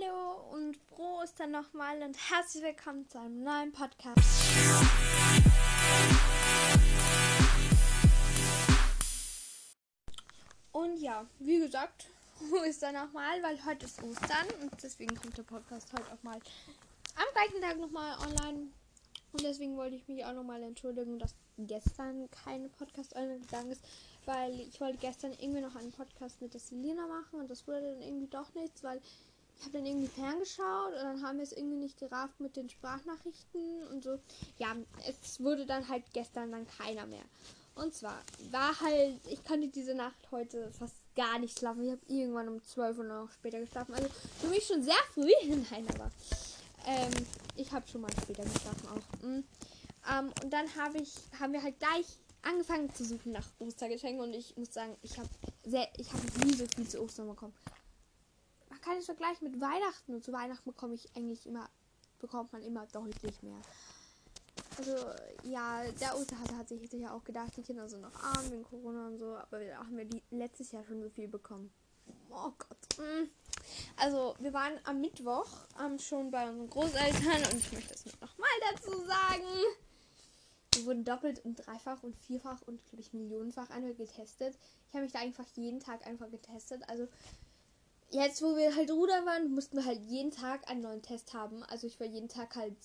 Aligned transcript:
Hallo 0.00 0.52
und 0.52 0.76
froh 0.76 1.22
ist 1.22 1.38
dann 1.40 1.52
nochmal 1.52 2.02
und 2.02 2.16
herzlich 2.30 2.62
willkommen 2.62 3.08
zu 3.08 3.18
einem 3.18 3.42
neuen 3.42 3.72
Podcast. 3.72 4.18
Und 10.72 10.98
ja, 10.98 11.26
wie 11.38 11.58
gesagt, 11.58 12.06
dann 12.80 12.94
nochmal, 12.94 13.42
weil 13.42 13.64
heute 13.64 13.86
ist 13.86 14.02
Ostern 14.02 14.46
und 14.60 14.82
deswegen 14.82 15.16
kommt 15.16 15.36
der 15.38 15.42
Podcast 15.44 15.92
heute 15.92 16.12
auch 16.12 16.22
mal 16.22 16.36
am 16.36 17.26
gleichen 17.32 17.60
Tag 17.62 17.78
nochmal 17.78 18.16
online. 18.28 18.68
Und 19.32 19.42
deswegen 19.42 19.76
wollte 19.76 19.96
ich 19.96 20.06
mich 20.08 20.24
auch 20.24 20.34
nochmal 20.34 20.62
entschuldigen, 20.62 21.18
dass 21.18 21.34
gestern 21.58 22.28
keine 22.30 22.68
Podcast 22.68 23.14
online 23.16 23.40
gegangen 23.40 23.72
ist, 23.72 23.82
weil 24.26 24.60
ich 24.60 24.80
wollte 24.80 24.98
gestern 24.98 25.32
irgendwie 25.32 25.60
noch 25.60 25.74
einen 25.74 25.92
Podcast 25.92 26.40
mit 26.40 26.54
der 26.54 26.60
Selina 26.60 27.06
machen 27.06 27.40
und 27.40 27.50
das 27.50 27.66
wurde 27.66 27.82
dann 27.82 28.02
irgendwie 28.02 28.28
doch 28.28 28.54
nichts, 28.54 28.82
weil 28.82 29.00
ich 29.58 29.64
habe 29.64 29.78
dann 29.78 29.86
irgendwie 29.86 30.08
ferngeschaut 30.08 30.92
und 30.92 31.02
dann 31.02 31.22
haben 31.22 31.38
wir 31.38 31.42
es 31.42 31.52
irgendwie 31.52 31.76
nicht 31.76 31.98
gerafft 31.98 32.38
mit 32.38 32.56
den 32.56 32.68
Sprachnachrichten 32.68 33.82
und 33.90 34.04
so. 34.04 34.18
Ja, 34.58 34.76
es 35.08 35.42
wurde 35.42 35.66
dann 35.66 35.88
halt 35.88 36.04
gestern 36.12 36.52
dann 36.52 36.66
keiner 36.66 37.06
mehr. 37.06 37.24
Und 37.74 37.94
zwar 37.94 38.22
war 38.50 38.78
halt, 38.80 39.20
ich 39.28 39.44
konnte 39.44 39.68
diese 39.68 39.94
Nacht 39.94 40.30
heute 40.30 40.70
fast 40.72 40.96
gar 41.16 41.38
nicht 41.38 41.58
schlafen. 41.58 41.84
Ich 41.84 41.90
habe 41.90 42.00
irgendwann 42.06 42.48
um 42.48 42.62
12 42.62 42.98
Uhr 42.98 43.04
noch 43.04 43.30
später 43.32 43.58
geschlafen. 43.58 43.94
Also 43.94 44.08
für 44.40 44.48
mich 44.48 44.64
schon 44.64 44.82
sehr 44.82 44.94
früh. 45.12 45.30
Nein, 45.70 45.86
aber 45.94 46.10
ähm, 46.86 47.12
ich 47.56 47.72
habe 47.72 47.86
schon 47.88 48.00
mal 48.00 48.12
später 48.22 48.44
geschlafen 48.44 48.88
auch. 48.88 49.22
Mhm. 49.22 49.44
Ähm, 50.10 50.32
und 50.42 50.52
dann 50.52 50.66
habe 50.76 50.98
ich, 50.98 51.14
haben 51.38 51.52
wir 51.52 51.62
halt 51.62 51.78
gleich 51.78 52.06
angefangen 52.42 52.94
zu 52.94 53.04
suchen 53.04 53.32
nach 53.32 53.46
Ostergeschenken 53.58 54.22
und 54.22 54.32
ich 54.32 54.56
muss 54.56 54.72
sagen, 54.72 54.96
ich 55.02 55.18
habe 55.18 55.28
sehr, 55.64 55.88
ich 55.96 56.12
habe 56.12 56.22
nie 56.46 56.54
so 56.54 56.64
viel 56.76 56.88
zu 56.88 57.02
Ostern 57.02 57.28
bekommen 57.28 57.52
kann 58.88 59.02
vergleichen 59.02 59.50
mit 59.50 59.60
Weihnachten 59.60 60.14
und 60.14 60.24
zu 60.24 60.32
Weihnachten 60.32 60.70
bekomme 60.70 60.94
ich 60.94 61.14
eigentlich 61.14 61.46
immer, 61.46 61.68
bekommt 62.18 62.52
man 62.52 62.62
immer 62.62 62.86
deutlich 62.86 63.42
mehr. 63.42 63.60
Also, 64.78 64.96
ja, 65.44 65.82
der 66.00 66.16
Osterhase 66.16 66.56
hat 66.56 66.68
sich 66.68 66.88
sicher 66.88 67.12
auch 67.14 67.24
gedacht, 67.24 67.56
die 67.56 67.62
Kinder 67.62 67.88
sind 67.88 68.00
noch 68.00 68.14
arm 68.14 68.50
wegen 68.50 68.62
Corona 68.62 69.08
und 69.08 69.18
so, 69.18 69.36
aber 69.36 69.60
wir 69.60 69.78
haben 69.78 69.96
wir 69.96 70.04
die 70.04 70.22
letztes 70.30 70.72
Jahr 70.72 70.84
schon 70.84 71.02
so 71.02 71.10
viel 71.10 71.28
bekommen. 71.28 71.70
Oh 72.30 72.52
Gott. 72.56 72.98
Mm. 72.98 73.28
Also, 73.96 74.34
wir 74.38 74.52
waren 74.52 74.78
am 74.84 75.00
Mittwoch 75.00 75.48
ähm, 75.84 75.98
schon 75.98 76.30
bei 76.30 76.48
unseren 76.48 76.70
Großeltern 76.70 77.52
und 77.52 77.58
ich 77.58 77.72
möchte 77.72 77.94
es 77.94 78.06
nochmal 78.20 78.48
dazu 78.72 78.92
sagen. 79.04 79.44
Wir 80.74 80.86
wurden 80.86 81.04
doppelt 81.04 81.44
und 81.44 81.56
dreifach 81.56 82.02
und 82.02 82.16
vierfach 82.16 82.62
und, 82.66 82.84
glaube 82.86 83.00
ich, 83.00 83.12
millionenfach 83.12 83.68
einmal 83.70 83.94
getestet. 83.94 84.56
Ich 84.88 84.94
habe 84.94 85.02
mich 85.02 85.12
da 85.12 85.18
einfach 85.18 85.46
jeden 85.56 85.80
Tag 85.80 86.06
einfach 86.06 86.30
getestet. 86.30 86.82
Also, 86.88 87.08
jetzt, 88.10 88.42
wo 88.42 88.56
wir 88.56 88.74
halt 88.74 88.90
Ruder 88.90 89.24
waren, 89.26 89.52
mussten 89.54 89.76
wir 89.76 89.84
halt 89.84 90.00
jeden 90.02 90.30
Tag 90.30 90.68
einen 90.68 90.82
neuen 90.82 91.02
Test 91.02 91.34
haben. 91.34 91.62
Also 91.64 91.86
ich 91.86 91.98
war 92.00 92.06
jeden 92.06 92.28
Tag 92.28 92.56
halt, 92.56 92.76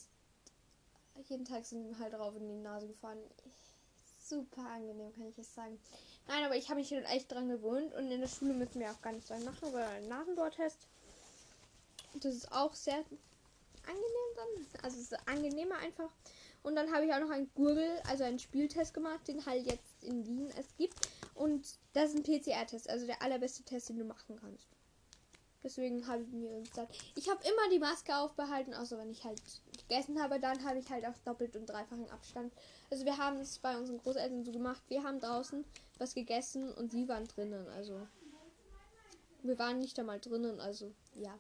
jeden 1.30 1.46
Tag 1.46 1.66
sind 1.66 1.90
wir 1.90 2.00
halt 2.00 2.14
drauf 2.14 2.36
in 2.36 2.48
die 2.48 2.64
Nase 2.64 2.88
gefahren. 2.88 3.20
Super 4.22 4.68
angenehm, 4.68 5.14
kann 5.14 5.28
ich 5.28 5.38
es 5.38 5.54
sagen. 5.54 5.80
Nein, 6.28 6.44
aber 6.46 6.56
ich 6.56 6.70
habe 6.70 6.80
mich 6.80 6.92
halt 6.92 7.06
echt 7.10 7.32
dran 7.32 7.50
gewohnt 7.50 7.94
und 7.94 8.10
in 8.10 8.22
der 8.22 8.28
Schule 8.28 8.54
müssen 8.54 8.80
wir 8.80 8.90
auch 8.90 9.02
gar 9.02 9.12
nicht 9.12 9.28
so 9.28 9.34
machen, 9.36 9.68
aber 9.68 9.86
einen 9.88 10.08
Nasenbohrtest. 10.08 10.78
Das 12.16 12.34
ist 12.34 12.52
auch 12.52 12.74
sehr 12.74 13.04
angenehm 13.86 14.30
dann. 14.36 14.84
Also 14.84 14.98
es 14.98 15.12
ist 15.12 15.28
angenehmer 15.28 15.78
einfach. 15.78 16.10
Und 16.64 16.78
dann 16.78 16.94
habe 16.94 17.06
ich 17.06 17.14
auch 17.14 17.20
noch 17.20 17.30
einen 17.30 17.52
Gurgel, 17.56 18.02
also 18.08 18.24
einen 18.24 18.40
Spieltest 18.40 18.94
gemacht, 18.94 19.28
den 19.28 19.46
halt 19.46 19.66
jetzt 19.66 20.02
in 20.02 20.26
Wien 20.26 20.50
es 20.58 20.66
gibt. 20.78 20.96
Und 21.36 21.78
das 21.92 22.14
ist 22.14 22.16
ein 22.16 22.24
PCR-Test, 22.24 22.90
also 22.90 23.06
der 23.06 23.22
allerbeste 23.22 23.64
Test, 23.64 23.90
den 23.90 24.00
du 24.00 24.06
machen 24.06 24.38
kannst. 24.40 24.68
Deswegen 25.64 26.06
habe 26.08 26.24
ich 26.24 26.30
mir 26.30 26.62
gesagt, 26.62 26.96
ich 27.16 27.30
habe 27.30 27.42
immer 27.44 27.70
die 27.72 27.80
Maske 27.80 28.16
aufbehalten, 28.16 28.74
außer 28.74 28.98
wenn 28.98 29.10
ich 29.10 29.24
halt 29.24 29.42
gegessen 29.78 30.22
habe, 30.22 30.40
dann 30.40 30.64
habe 30.64 30.80
ich 30.80 30.90
halt 30.90 31.06
auch 31.06 31.18
doppelt 31.26 31.56
und 31.56 31.68
dreifachen 31.68 32.10
Abstand. 32.10 32.54
Also 32.92 33.06
wir 33.06 33.18
haben 33.18 33.38
es 33.38 33.60
bei 33.60 33.78
unseren 33.78 34.00
Großeltern 34.00 34.44
so 34.44 34.52
gemacht, 34.52 34.82
wir 34.90 35.04
haben 35.04 35.20
draußen 35.20 35.64
was 35.98 36.14
gegessen 36.14 36.74
und 36.74 36.92
sie 36.92 37.08
waren 37.08 37.28
drinnen, 37.28 37.68
also 37.70 38.06
wir 39.44 39.58
waren 39.60 39.80
nicht 39.80 39.98
einmal 40.00 40.20
drinnen, 40.20 40.60
also 40.60 40.92
ja. 41.16 41.38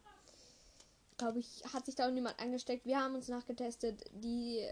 Glaube 1.17 1.39
ich, 1.39 1.63
hat 1.71 1.85
sich 1.85 1.95
da 1.95 2.07
auch 2.07 2.11
niemand 2.11 2.39
angesteckt. 2.39 2.85
Wir 2.85 2.99
haben 2.99 3.13
uns 3.13 3.27
nachgetestet, 3.27 4.03
die 4.13 4.67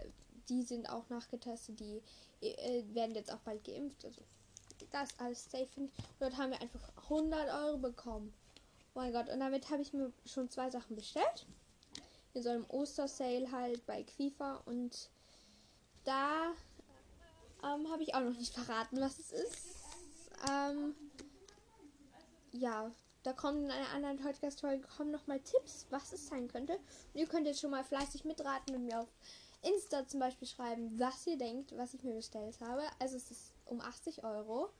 die 0.48 0.62
sind 0.62 0.88
auch 0.88 1.08
nachgetestet, 1.08 1.80
die 1.80 2.02
äh, 2.40 2.82
werden 2.94 3.14
jetzt 3.14 3.32
auch 3.32 3.38
bald 3.38 3.64
geimpft, 3.64 4.04
also 4.04 4.22
das 4.90 5.18
alles 5.18 5.50
safe. 5.50 5.68
Und 5.76 5.90
dort 6.18 6.36
haben 6.36 6.50
wir 6.50 6.60
einfach 6.60 6.92
100 7.04 7.48
Euro 7.48 7.78
bekommen. 7.78 8.32
Oh 8.94 9.00
mein 9.00 9.12
Gott, 9.12 9.30
und 9.30 9.40
damit 9.40 9.70
habe 9.70 9.82
ich 9.82 9.92
mir 9.92 10.12
schon 10.26 10.50
zwei 10.50 10.70
Sachen 10.70 10.96
bestellt. 10.96 11.46
In 12.34 12.42
so 12.42 12.50
einem 12.50 12.66
Ostersale 12.68 13.50
halt 13.50 13.84
bei 13.86 14.02
Quifa 14.02 14.56
und 14.66 15.10
da 16.04 16.52
ähm, 17.62 17.90
habe 17.90 18.02
ich 18.02 18.14
auch 18.14 18.20
noch 18.20 18.36
nicht 18.36 18.54
verraten, 18.54 19.00
was 19.00 19.18
es 19.18 19.32
ist. 19.32 19.76
Ähm, 20.50 20.94
ja, 22.52 22.90
da 23.22 23.32
kommen 23.32 23.64
in 23.64 23.70
einer 23.70 23.90
anderen 23.90 24.18
Podcast-Folge 24.18 24.86
kommen 24.88 25.10
nochmal 25.10 25.40
Tipps, 25.40 25.86
was 25.90 26.12
es 26.12 26.26
sein 26.26 26.48
könnte. 26.48 26.74
Und 26.74 27.20
ihr 27.20 27.26
könnt 27.26 27.46
jetzt 27.46 27.60
schon 27.60 27.70
mal 27.70 27.84
fleißig 27.84 28.24
mitraten 28.24 28.74
und 28.74 28.84
mir 28.84 29.00
auf 29.00 29.08
Insta 29.62 30.06
zum 30.06 30.20
Beispiel 30.20 30.48
schreiben, 30.48 30.98
was 30.98 31.26
ihr 31.26 31.38
denkt, 31.38 31.76
was 31.76 31.94
ich 31.94 32.02
mir 32.02 32.14
bestellt 32.14 32.60
habe. 32.60 32.82
Also 32.98 33.16
es 33.16 33.30
ist 33.30 33.54
um 33.64 33.80
80 33.80 34.24
Euro. 34.24 34.70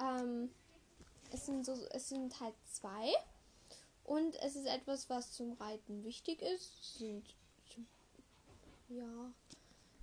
Ähm, 0.00 0.50
es 1.30 1.46
sind 1.46 1.64
so, 1.64 1.72
es 1.90 2.08
sind 2.08 2.40
halt 2.40 2.54
zwei. 2.64 3.12
Und 4.08 4.34
es 4.36 4.56
ist 4.56 4.66
etwas, 4.66 5.10
was 5.10 5.32
zum 5.32 5.52
Reiten 5.52 6.02
wichtig 6.02 6.40
ist. 6.40 6.98
Sind 6.98 7.24
ja. 8.88 9.32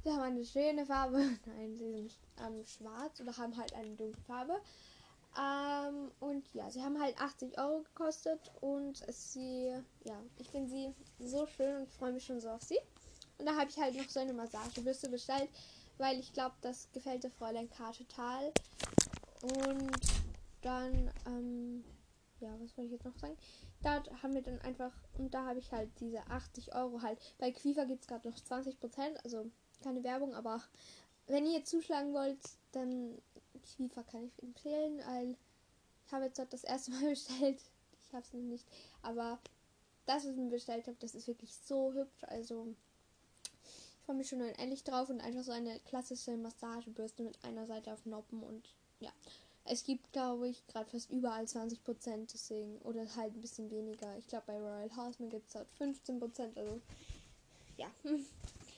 Sie 0.03 0.11
haben 0.11 0.21
eine 0.21 0.45
schöne 0.45 0.85
Farbe. 0.85 1.17
Nein, 1.45 1.75
sie 1.75 1.91
sind 1.91 2.15
ähm, 2.39 2.63
schwarz 2.67 3.19
oder 3.19 3.35
haben 3.35 3.57
halt 3.57 3.73
eine 3.73 3.95
dunkle 3.95 4.21
Farbe. 4.27 4.61
Ähm, 5.37 6.11
und 6.19 6.47
ja, 6.53 6.69
sie 6.69 6.83
haben 6.83 7.01
halt 7.01 7.19
80 7.19 7.57
Euro 7.57 7.81
gekostet 7.81 8.51
und 8.61 9.03
sie, 9.11 9.73
ja, 10.03 10.21
ich 10.37 10.49
finde 10.49 10.69
sie 10.69 10.93
so 11.19 11.47
schön 11.47 11.77
und 11.77 11.89
freue 11.89 12.13
mich 12.13 12.25
schon 12.25 12.39
so 12.39 12.49
auf 12.49 12.61
sie. 12.61 12.79
Und 13.39 13.47
da 13.47 13.55
habe 13.57 13.69
ich 13.69 13.77
halt 13.77 13.95
noch 13.95 14.07
so 14.07 14.19
eine 14.19 14.33
Massagebürste 14.33 15.09
bestellt, 15.09 15.49
weil 15.97 16.19
ich 16.19 16.31
glaube, 16.31 16.55
das 16.61 16.91
gefällt 16.93 17.23
der 17.23 17.31
Fräulein 17.31 17.69
K 17.71 17.91
total. 17.91 18.53
Und 19.41 19.91
dann, 20.61 21.11
ähm, 21.25 21.83
ja, 22.39 22.49
was 22.59 22.77
wollte 22.77 22.85
ich 22.85 22.91
jetzt 22.91 23.05
noch 23.05 23.17
sagen? 23.17 23.35
Da 23.85 24.01
haben 24.23 24.33
wir 24.33 24.41
dann 24.41 24.59
einfach, 24.61 24.91
und 25.19 25.31
da 25.35 25.45
habe 25.45 25.59
ich 25.59 25.71
halt 25.71 25.91
diese 25.99 26.25
80 26.25 26.73
Euro 26.73 27.03
halt. 27.03 27.19
Bei 27.37 27.51
Quifa 27.51 27.83
gibt 27.83 28.01
es 28.01 28.07
gerade 28.07 28.27
noch 28.27 28.35
20%, 28.35 29.15
also 29.23 29.51
keine 29.83 30.03
Werbung, 30.03 30.33
aber 30.33 30.59
wenn 31.27 31.45
ihr 31.45 31.63
zuschlagen 31.63 32.11
wollt, 32.11 32.39
dann 32.71 33.21
Quifa 33.61 34.01
kann 34.01 34.25
ich 34.25 34.41
empfehlen, 34.41 35.03
weil 35.05 35.37
ich 36.07 36.11
habe 36.11 36.25
jetzt 36.25 36.41
das 36.49 36.63
erste 36.63 36.89
Mal 36.91 37.09
bestellt. 37.11 37.61
Ich 38.01 38.11
habe 38.11 38.23
es 38.23 38.33
noch 38.33 38.41
nicht, 38.41 38.65
aber 39.03 39.37
das, 40.07 40.23
was 40.23 40.31
ich 40.31 40.37
mir 40.37 40.49
bestellt 40.49 40.87
habe, 40.87 40.97
das 40.99 41.13
ist 41.13 41.27
wirklich 41.27 41.55
so 41.55 41.93
hübsch. 41.93 42.23
Also 42.23 42.73
ich 43.43 44.05
freue 44.07 44.15
mich 44.15 44.29
schon 44.29 44.41
endlich 44.41 44.83
drauf 44.83 45.09
und 45.09 45.21
einfach 45.21 45.43
so 45.43 45.51
eine 45.51 45.79
klassische 45.81 46.35
Massagebürste 46.37 47.21
mit 47.21 47.37
einer 47.43 47.67
Seite 47.67 47.93
auf 47.93 48.03
Noppen 48.07 48.41
und 48.41 48.67
ja, 48.99 49.11
es 49.65 49.83
gibt, 49.83 50.13
glaube 50.13 50.47
ich, 50.47 50.65
gerade 50.67 50.89
fast 50.89 51.09
überall 51.09 51.47
20 51.47 51.83
Prozent, 51.83 52.31
deswegen, 52.33 52.77
oder 52.79 53.03
halt 53.15 53.35
ein 53.35 53.41
bisschen 53.41 53.69
weniger. 53.71 54.15
Ich 54.17 54.27
glaube, 54.27 54.45
bei 54.47 54.57
Royal 54.57 54.95
Horseman 54.95 55.29
gibt 55.29 55.49
es 55.49 55.55
halt 55.55 55.67
15 55.77 56.19
Prozent, 56.19 56.57
also, 56.57 56.79
ja. 57.77 57.87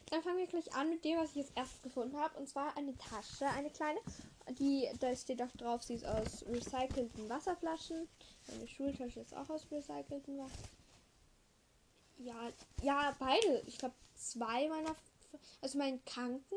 Dann 0.09 0.24
fangen 0.24 0.38
wir 0.38 0.48
gleich 0.48 0.74
an 0.74 0.90
mit 0.90 1.03
dem, 1.03 1.18
was 1.18 1.31
ich 1.31 1.36
jetzt 1.36 1.52
erst 1.58 1.84
gefunden 1.84 2.16
habe, 2.16 2.40
und 2.40 2.48
zwar 2.48 2.78
eine 2.78 2.98
Tasche, 2.98 3.46
eine 3.48 3.70
kleine. 3.70 4.00
Die, 4.58 4.90
da 5.02 5.14
steht 5.14 5.42
auch 5.42 5.52
drauf, 5.58 5.84
sie 5.84 5.96
ist 5.96 6.06
aus 6.06 6.46
recycelten 6.48 7.28
Wasserflaschen. 7.28 8.08
Meine 8.48 8.68
Schultasche 8.69 9.19
ist 9.19 9.36
auch 9.36 9.50
aus 9.50 9.68
recycelten 9.69 10.38
Wasser. 10.38 10.69
Ja, 12.19 12.50
ja, 12.81 13.13
beide. 13.19 13.62
Ich 13.68 13.78
glaube, 13.78 13.95
zwei 14.16 14.69
meiner, 14.69 14.95
also 15.62 15.78
mein 15.78 16.04
Kranken 16.06 16.56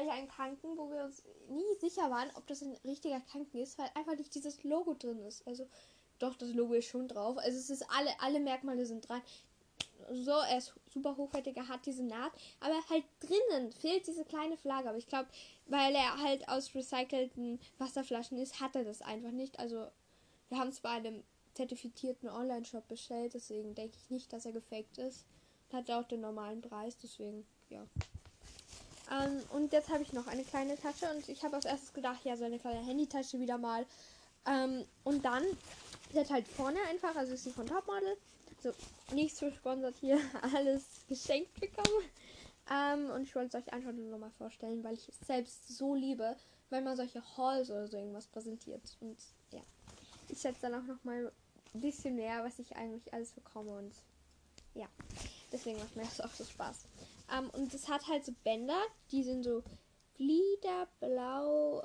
ich 0.00 0.10
einen 0.10 0.28
Kranken, 0.28 0.76
wo 0.76 0.90
wir 0.90 1.04
uns 1.04 1.22
nie 1.48 1.74
sicher 1.80 2.10
waren, 2.10 2.30
ob 2.36 2.46
das 2.46 2.62
ein 2.62 2.76
richtiger 2.84 3.20
Kranken 3.20 3.58
ist, 3.58 3.78
weil 3.78 3.90
einfach 3.94 4.16
nicht 4.16 4.34
dieses 4.34 4.62
Logo 4.64 4.94
drin 4.94 5.20
ist. 5.22 5.46
Also 5.46 5.66
doch, 6.18 6.36
das 6.36 6.52
Logo 6.54 6.74
ist 6.74 6.86
schon 6.86 7.08
drauf. 7.08 7.36
Also 7.38 7.58
es 7.58 7.70
ist 7.70 7.84
alle, 7.90 8.10
alle 8.20 8.40
Merkmale 8.40 8.86
sind 8.86 9.08
dran. 9.08 9.22
So, 10.10 10.32
er 10.32 10.58
ist 10.58 10.74
super 10.92 11.16
hochwertig, 11.16 11.56
er 11.56 11.68
hat 11.68 11.86
diese 11.86 12.02
Naht, 12.02 12.32
aber 12.60 12.74
halt 12.90 13.04
drinnen 13.20 13.72
fehlt 13.72 14.06
diese 14.06 14.24
kleine 14.24 14.56
Flagge. 14.56 14.88
Aber 14.88 14.98
ich 14.98 15.06
glaube, 15.06 15.28
weil 15.66 15.94
er 15.94 16.18
halt 16.18 16.48
aus 16.48 16.74
recycelten 16.74 17.60
Wasserflaschen 17.78 18.38
ist, 18.38 18.60
hat 18.60 18.74
er 18.74 18.84
das 18.84 19.00
einfach 19.02 19.30
nicht. 19.30 19.58
Also 19.58 19.86
wir 20.48 20.58
haben 20.58 20.68
es 20.68 20.80
bei 20.80 20.90
einem 20.90 21.22
zertifizierten 21.54 22.28
Online-Shop 22.28 22.86
bestellt, 22.88 23.34
deswegen 23.34 23.74
denke 23.74 23.96
ich 23.96 24.10
nicht, 24.10 24.32
dass 24.32 24.46
er 24.46 24.52
gefaked 24.52 24.98
ist. 24.98 25.24
Hat 25.72 25.90
auch 25.90 26.04
den 26.04 26.20
normalen 26.20 26.60
Preis, 26.60 26.96
deswegen, 27.02 27.46
ja. 27.70 27.86
Ähm, 29.10 29.42
und 29.50 29.72
jetzt 29.72 29.90
habe 29.90 30.02
ich 30.02 30.12
noch 30.12 30.26
eine 30.26 30.44
kleine 30.44 30.78
Tasche 30.78 31.10
und 31.14 31.28
ich 31.28 31.42
habe 31.42 31.56
als 31.56 31.64
erstes 31.64 31.92
gedacht, 31.92 32.24
ja, 32.24 32.36
so 32.36 32.44
eine 32.44 32.58
kleine 32.58 32.80
Handytasche 32.80 33.40
wieder 33.40 33.58
mal. 33.58 33.84
Ähm, 34.46 34.84
und 35.04 35.24
dann 35.24 35.44
Sie 36.12 36.20
hat 36.20 36.30
halt 36.30 36.46
vorne 36.46 36.78
einfach, 36.90 37.16
also 37.16 37.32
ist 37.32 37.44
sie 37.44 37.50
von 37.50 37.66
Topmodel. 37.66 38.16
Also 38.58 38.76
nichts 39.14 39.40
gesponsert 39.40 39.96
hier, 39.98 40.20
alles 40.54 40.84
geschenkt 41.08 41.58
bekommen. 41.58 42.04
Ähm, 42.70 43.10
und 43.10 43.22
ich 43.22 43.34
wollte 43.34 43.56
es 43.56 43.64
euch 43.64 43.72
einfach 43.72 43.92
nur 43.92 44.10
nochmal 44.10 44.30
vorstellen, 44.30 44.84
weil 44.84 44.94
ich 44.94 45.08
es 45.08 45.18
selbst 45.26 45.76
so 45.76 45.94
liebe, 45.94 46.36
wenn 46.68 46.84
man 46.84 46.96
solche 46.96 47.22
Halls 47.36 47.70
oder 47.70 47.88
so 47.88 47.96
irgendwas 47.96 48.26
präsentiert. 48.26 48.82
Und 49.00 49.16
ja, 49.52 49.62
ich 50.28 50.40
schätze 50.40 50.60
dann 50.62 50.74
auch 50.74 50.86
nochmal 50.86 51.32
ein 51.74 51.80
bisschen 51.80 52.14
mehr, 52.14 52.44
was 52.44 52.58
ich 52.58 52.76
eigentlich 52.76 53.12
alles 53.14 53.32
bekomme. 53.32 53.72
Und 53.78 53.94
ja, 54.74 54.86
deswegen 55.50 55.78
macht 55.78 55.96
mir 55.96 56.04
das 56.04 56.20
auch 56.20 56.34
so 56.34 56.44
Spaß. 56.44 56.84
Ähm, 57.32 57.50
und 57.50 57.72
es 57.72 57.88
hat 57.88 58.06
halt 58.08 58.24
so 58.24 58.32
Bänder, 58.44 58.80
die 59.10 59.22
sind 59.22 59.42
so 59.42 59.62
Fliederblau, 60.16 61.84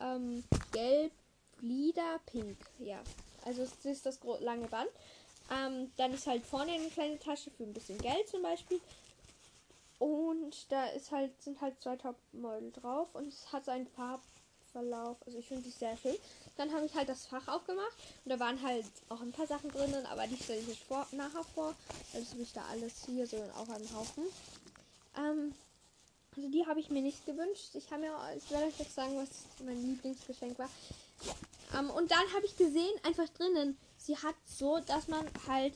ähm, 0.00 0.44
gelb, 0.72 1.12
Flieder, 1.58 2.20
pink. 2.26 2.56
Ja, 2.78 3.02
also 3.44 3.64
das 3.64 3.84
ist 3.84 4.06
das 4.06 4.20
lange 4.40 4.68
Band. 4.68 4.90
Ähm, 5.50 5.90
dann 5.96 6.12
ist 6.14 6.26
halt 6.26 6.44
vorne 6.44 6.72
eine 6.72 6.88
kleine 6.88 7.18
Tasche 7.18 7.50
für 7.50 7.64
ein 7.64 7.72
bisschen 7.72 7.98
Geld 7.98 8.28
zum 8.28 8.42
Beispiel. 8.42 8.80
Und 9.98 10.70
da 10.70 10.86
ist 10.86 11.12
halt, 11.12 11.40
sind 11.42 11.60
halt 11.60 11.80
zwei 11.80 11.96
Topmodel 11.96 12.72
drauf 12.72 13.14
und 13.14 13.28
es 13.28 13.52
hat 13.52 13.64
so 13.64 13.70
einen 13.70 13.86
Farbverlauf. 14.74 15.16
Also 15.24 15.38
ich 15.38 15.46
finde 15.46 15.68
es 15.68 15.78
sehr 15.78 15.96
schön. 15.96 16.16
Dann 16.56 16.72
habe 16.72 16.84
ich 16.84 16.94
halt 16.94 17.08
das 17.08 17.26
Fach 17.26 17.46
aufgemacht 17.48 17.94
und 18.24 18.30
da 18.30 18.38
waren 18.38 18.60
halt 18.62 18.84
auch 19.08 19.20
ein 19.20 19.32
paar 19.32 19.46
Sachen 19.46 19.70
drinnen, 19.70 20.04
aber 20.06 20.26
die 20.26 20.36
stelle 20.36 20.60
ich 20.60 20.68
euch 20.68 20.84
vor, 20.84 21.06
nachher 21.12 21.44
vor. 21.54 21.74
Also 22.12 22.32
habe 22.32 22.42
ich 22.42 22.52
da 22.52 22.62
alles 22.70 22.92
hier 23.06 23.26
so 23.26 23.36
auch 23.56 23.68
einen 23.68 23.94
Haufen. 23.94 24.24
Ähm, 25.16 25.54
also 26.36 26.48
die 26.50 26.66
habe 26.66 26.80
ich 26.80 26.90
mir 26.90 27.02
nicht 27.02 27.24
gewünscht. 27.24 27.74
Ich 27.74 27.90
habe 27.90 28.02
mir, 28.02 28.12
ich 28.36 28.50
werde 28.50 28.66
euch 28.66 28.78
jetzt 28.78 28.94
sagen, 28.94 29.16
was 29.16 29.28
mein 29.64 29.80
Lieblingsgeschenk 29.80 30.58
war. 30.58 30.68
Ähm, 31.78 31.90
und 31.90 32.10
dann 32.10 32.32
habe 32.34 32.44
ich 32.44 32.56
gesehen, 32.56 32.92
einfach 33.04 33.28
drinnen, 33.30 33.76
sie 33.98 34.16
hat 34.16 34.34
so, 34.44 34.80
dass 34.80 35.08
man 35.08 35.24
halt 35.46 35.74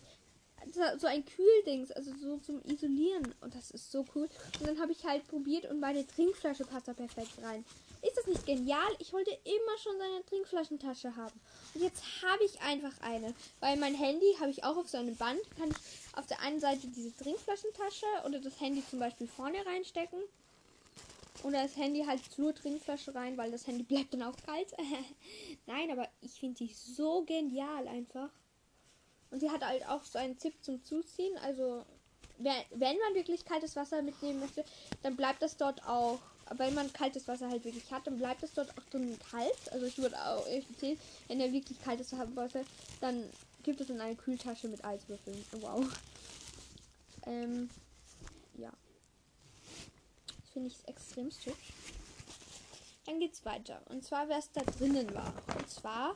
so 0.99 1.06
ein 1.06 1.25
Kühldings, 1.25 1.93
also 1.93 2.12
so 2.21 2.37
zum 2.39 2.61
Isolieren. 2.65 3.35
Und 3.41 3.55
das 3.55 3.71
ist 3.71 3.91
so 3.91 4.05
cool. 4.15 4.29
Und 4.59 4.67
dann 4.67 4.81
habe 4.81 4.93
ich 4.93 5.05
halt 5.05 5.27
probiert 5.29 5.65
und 5.67 5.81
meine 5.81 6.06
Trinkflasche 6.06 6.65
passt 6.65 6.89
da 6.89 6.95
perfekt 6.95 7.33
rein. 7.43 7.65
Ist 8.03 8.17
das 8.17 8.27
nicht 8.27 8.47
genial? 8.47 8.89
Ich 8.99 9.12
wollte 9.12 9.31
immer 9.31 9.79
schon 9.83 9.99
seine 9.99 10.25
Trinkflaschentasche 10.27 11.17
haben. 11.17 11.41
Und 11.75 11.83
jetzt 11.83 12.03
habe 12.23 12.45
ich 12.45 12.61
einfach 12.61 12.93
eine. 13.00 13.35
Weil 13.61 13.77
mein 13.77 13.95
Handy 13.95 14.37
habe 14.41 14.50
ich 14.50 14.65
auch 14.65 14.77
auf 14.77 14.89
so 14.89 14.99
einem 14.99 15.17
Band. 15.17 15.41
Kann 15.56 15.71
ich 15.71 16.17
auf 16.17 16.27
der 16.27 16.41
einen 16.41 16.61
Seite 16.61 16.87
diese 16.87 17.15
Trinkflaschentasche 17.17 18.06
oder 18.27 18.39
das 18.41 18.61
Handy 18.61 18.83
zum 18.89 18.99
Beispiel 18.99 19.27
vorne 19.27 19.65
reinstecken. 19.67 20.21
Oder 21.43 21.62
das 21.62 21.77
Handy 21.77 22.05
halt 22.05 22.21
zur 22.33 22.55
Trinkflasche 22.55 23.15
rein, 23.15 23.37
weil 23.37 23.50
das 23.50 23.67
Handy 23.67 23.85
bleibt 23.85 24.15
dann 24.15 24.23
auch 24.23 24.37
kalt. 24.45 24.69
Nein, 25.67 25.91
aber 25.91 26.09
ich 26.21 26.33
finde 26.33 26.65
die 26.65 26.73
so 26.73 27.23
genial 27.23 27.87
einfach. 27.87 28.31
Und 29.31 29.41
sie 29.41 29.50
hat 29.50 29.65
halt 29.65 29.87
auch 29.87 30.03
so 30.05 30.19
einen 30.19 30.39
Tipp 30.39 30.55
zum 30.62 30.83
Zuziehen. 30.85 31.37
Also, 31.39 31.85
wenn 32.39 32.99
man 32.99 33.15
wirklich 33.15 33.45
kaltes 33.45 33.77
Wasser 33.77 34.03
mitnehmen 34.03 34.41
möchte, 34.41 34.65
dann 35.03 35.17
bleibt 35.17 35.43
das 35.43 35.56
dort 35.56 35.85
auch. 35.87 36.21
Wenn 36.56 36.75
man 36.75 36.93
kaltes 36.93 37.29
Wasser 37.29 37.49
halt 37.49 37.65
wirklich 37.65 37.91
hat, 37.91 38.06
dann 38.06 38.19
bleibt 38.19 38.43
es 38.43 38.55
dort 38.55 38.71
auch 38.71 38.85
drin 38.91 39.19
kalt. 39.31 39.73
Also 39.73 39.87
ich 39.87 39.99
würde 39.99 40.17
auch 40.25 40.47
empfehlen, 40.47 40.99
wenn 41.27 41.41
ihr 41.41 41.53
wirklich 41.53 41.81
kaltes 41.83 42.12
wollte, 42.35 42.65
dann 43.00 43.25
gibt 43.62 43.81
es 43.81 43.91
in 43.91 44.00
eine 44.00 44.17
Kühltasche 44.17 44.69
mit 44.69 44.85
Eiswürfeln. 44.85 45.45
Wow. 45.61 45.87
Ähm, 47.27 47.69
ja. 48.55 48.73
Das 50.27 50.50
finde 50.53 50.69
ich 50.69 50.89
extrem 50.89 51.27
hübsch. 51.27 51.73
Dann 53.05 53.21
geht's 53.21 53.45
weiter. 53.45 53.81
Und 53.87 54.05
zwar, 54.05 54.29
wer 54.29 54.39
es 54.39 54.53
da 54.53 54.62
drinnen 54.62 55.15
war. 55.15 55.33
Und 55.56 55.71
zwar 55.71 56.15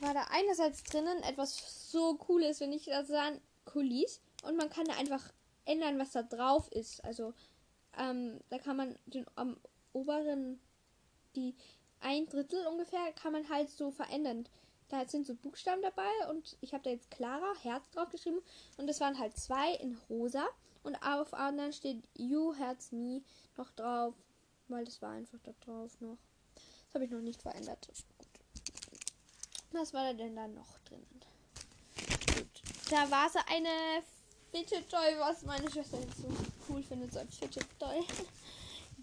war 0.00 0.14
da 0.14 0.26
einerseits 0.30 0.84
drinnen 0.84 1.22
etwas 1.24 1.90
so 1.90 2.14
cooles, 2.14 2.60
wenn 2.60 2.72
ich 2.72 2.84
das 2.84 3.08
sagen, 3.08 3.40
Kulis. 3.64 4.20
Und 4.42 4.56
man 4.56 4.70
kann 4.70 4.84
da 4.84 4.94
einfach 4.94 5.22
ändern, 5.64 5.98
was 5.98 6.12
da 6.12 6.22
drauf 6.22 6.70
ist. 6.70 7.04
Also, 7.04 7.34
ähm, 7.96 8.40
da 8.50 8.58
kann 8.58 8.76
man 8.76 8.98
den 9.06 9.26
am 9.34 9.56
oberen, 9.92 10.60
die 11.36 11.54
ein 12.00 12.26
Drittel 12.26 12.66
ungefähr, 12.66 13.12
kann 13.12 13.32
man 13.32 13.48
halt 13.48 13.70
so 13.70 13.90
verändern. 13.90 14.48
Da 14.88 15.06
sind 15.06 15.26
so 15.26 15.34
Buchstaben 15.34 15.82
dabei 15.82 16.10
und 16.30 16.56
ich 16.60 16.72
habe 16.72 16.84
da 16.84 16.90
jetzt 16.90 17.10
Clara 17.10 17.52
Herz 17.62 17.90
drauf 17.90 18.08
geschrieben 18.10 18.40
und 18.78 18.88
es 18.88 19.00
waren 19.00 19.18
halt 19.18 19.36
zwei 19.36 19.74
in 19.74 19.98
rosa 20.08 20.46
und 20.82 20.96
auf 20.96 21.34
anderen 21.34 21.72
steht 21.72 22.02
You 22.16 22.54
Herz 22.54 22.92
Me 22.92 23.22
noch 23.56 23.70
drauf, 23.72 24.14
weil 24.68 24.84
das 24.84 25.02
war 25.02 25.10
einfach 25.10 25.38
da 25.42 25.52
drauf 25.60 26.00
noch. 26.00 26.16
Das 26.54 26.94
habe 26.94 27.04
ich 27.04 27.10
noch 27.10 27.20
nicht 27.20 27.42
verändert. 27.42 27.88
Was 29.72 29.92
war 29.92 30.04
da 30.04 30.12
denn 30.14 30.34
da 30.34 30.48
noch 30.48 30.78
drin? 30.86 31.06
Gut. 32.34 32.62
Da 32.90 33.10
war 33.10 33.28
so 33.28 33.40
eine 33.46 34.02
Fidget 34.50 34.88
Toy, 34.88 35.18
was 35.18 35.42
meine 35.42 35.70
Schwester 35.70 35.98
so 36.16 36.28
cool 36.68 36.82
findet, 36.82 37.16
ein 37.16 37.28
Fidget 37.28 37.66
Toy. 37.78 38.04